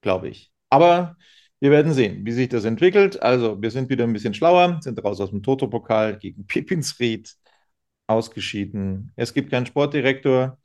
glaube 0.00 0.28
ich. 0.28 0.52
Aber 0.70 1.16
wir 1.60 1.70
werden 1.70 1.92
sehen, 1.92 2.24
wie 2.26 2.32
sich 2.32 2.48
das 2.48 2.64
entwickelt. 2.64 3.22
Also, 3.22 3.60
wir 3.60 3.70
sind 3.70 3.88
wieder 3.88 4.04
ein 4.04 4.12
bisschen 4.12 4.34
schlauer, 4.34 4.80
sind 4.82 5.02
raus 5.02 5.20
aus 5.20 5.30
dem 5.30 5.42
Toto-Pokal 5.42 6.18
gegen 6.18 6.46
Pipinsried 6.48 7.34
ausgeschieden. 8.06 9.12
Es 9.16 9.34
gibt 9.34 9.50
keinen 9.50 9.66
Sportdirektor, 9.66 10.58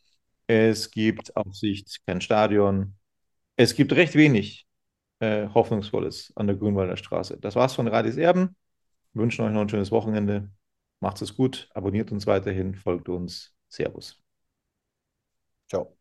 es 0.48 0.92
gibt 0.92 1.36
Aufsicht, 1.36 2.02
kein 2.06 2.22
Stadion. 2.22 2.98
Es 3.56 3.76
gibt 3.76 3.94
recht 3.94 4.16
wenig 4.16 4.68
äh, 5.20 5.48
Hoffnungsvolles 5.50 6.34
an 6.36 6.48
der 6.48 6.56
Grünwalder 6.58 6.98
Straße. 6.98 7.38
Das 7.40 7.56
war's 7.56 7.76
von 7.76 7.88
Radis 7.88 8.18
Erben. 8.18 8.56
Wir 9.14 9.24
wünschen 9.24 9.46
euch 9.46 9.54
noch 9.54 9.62
ein 9.62 9.70
schönes 9.70 9.92
Wochenende. 9.92 10.52
Macht 11.00 11.22
es 11.22 11.36
gut, 11.36 11.70
abonniert 11.74 12.12
uns 12.12 12.28
weiterhin, 12.28 12.76
folgt 12.76 13.10
uns. 13.10 13.54
Servus. 13.70 14.22
Ciao. 15.68 16.01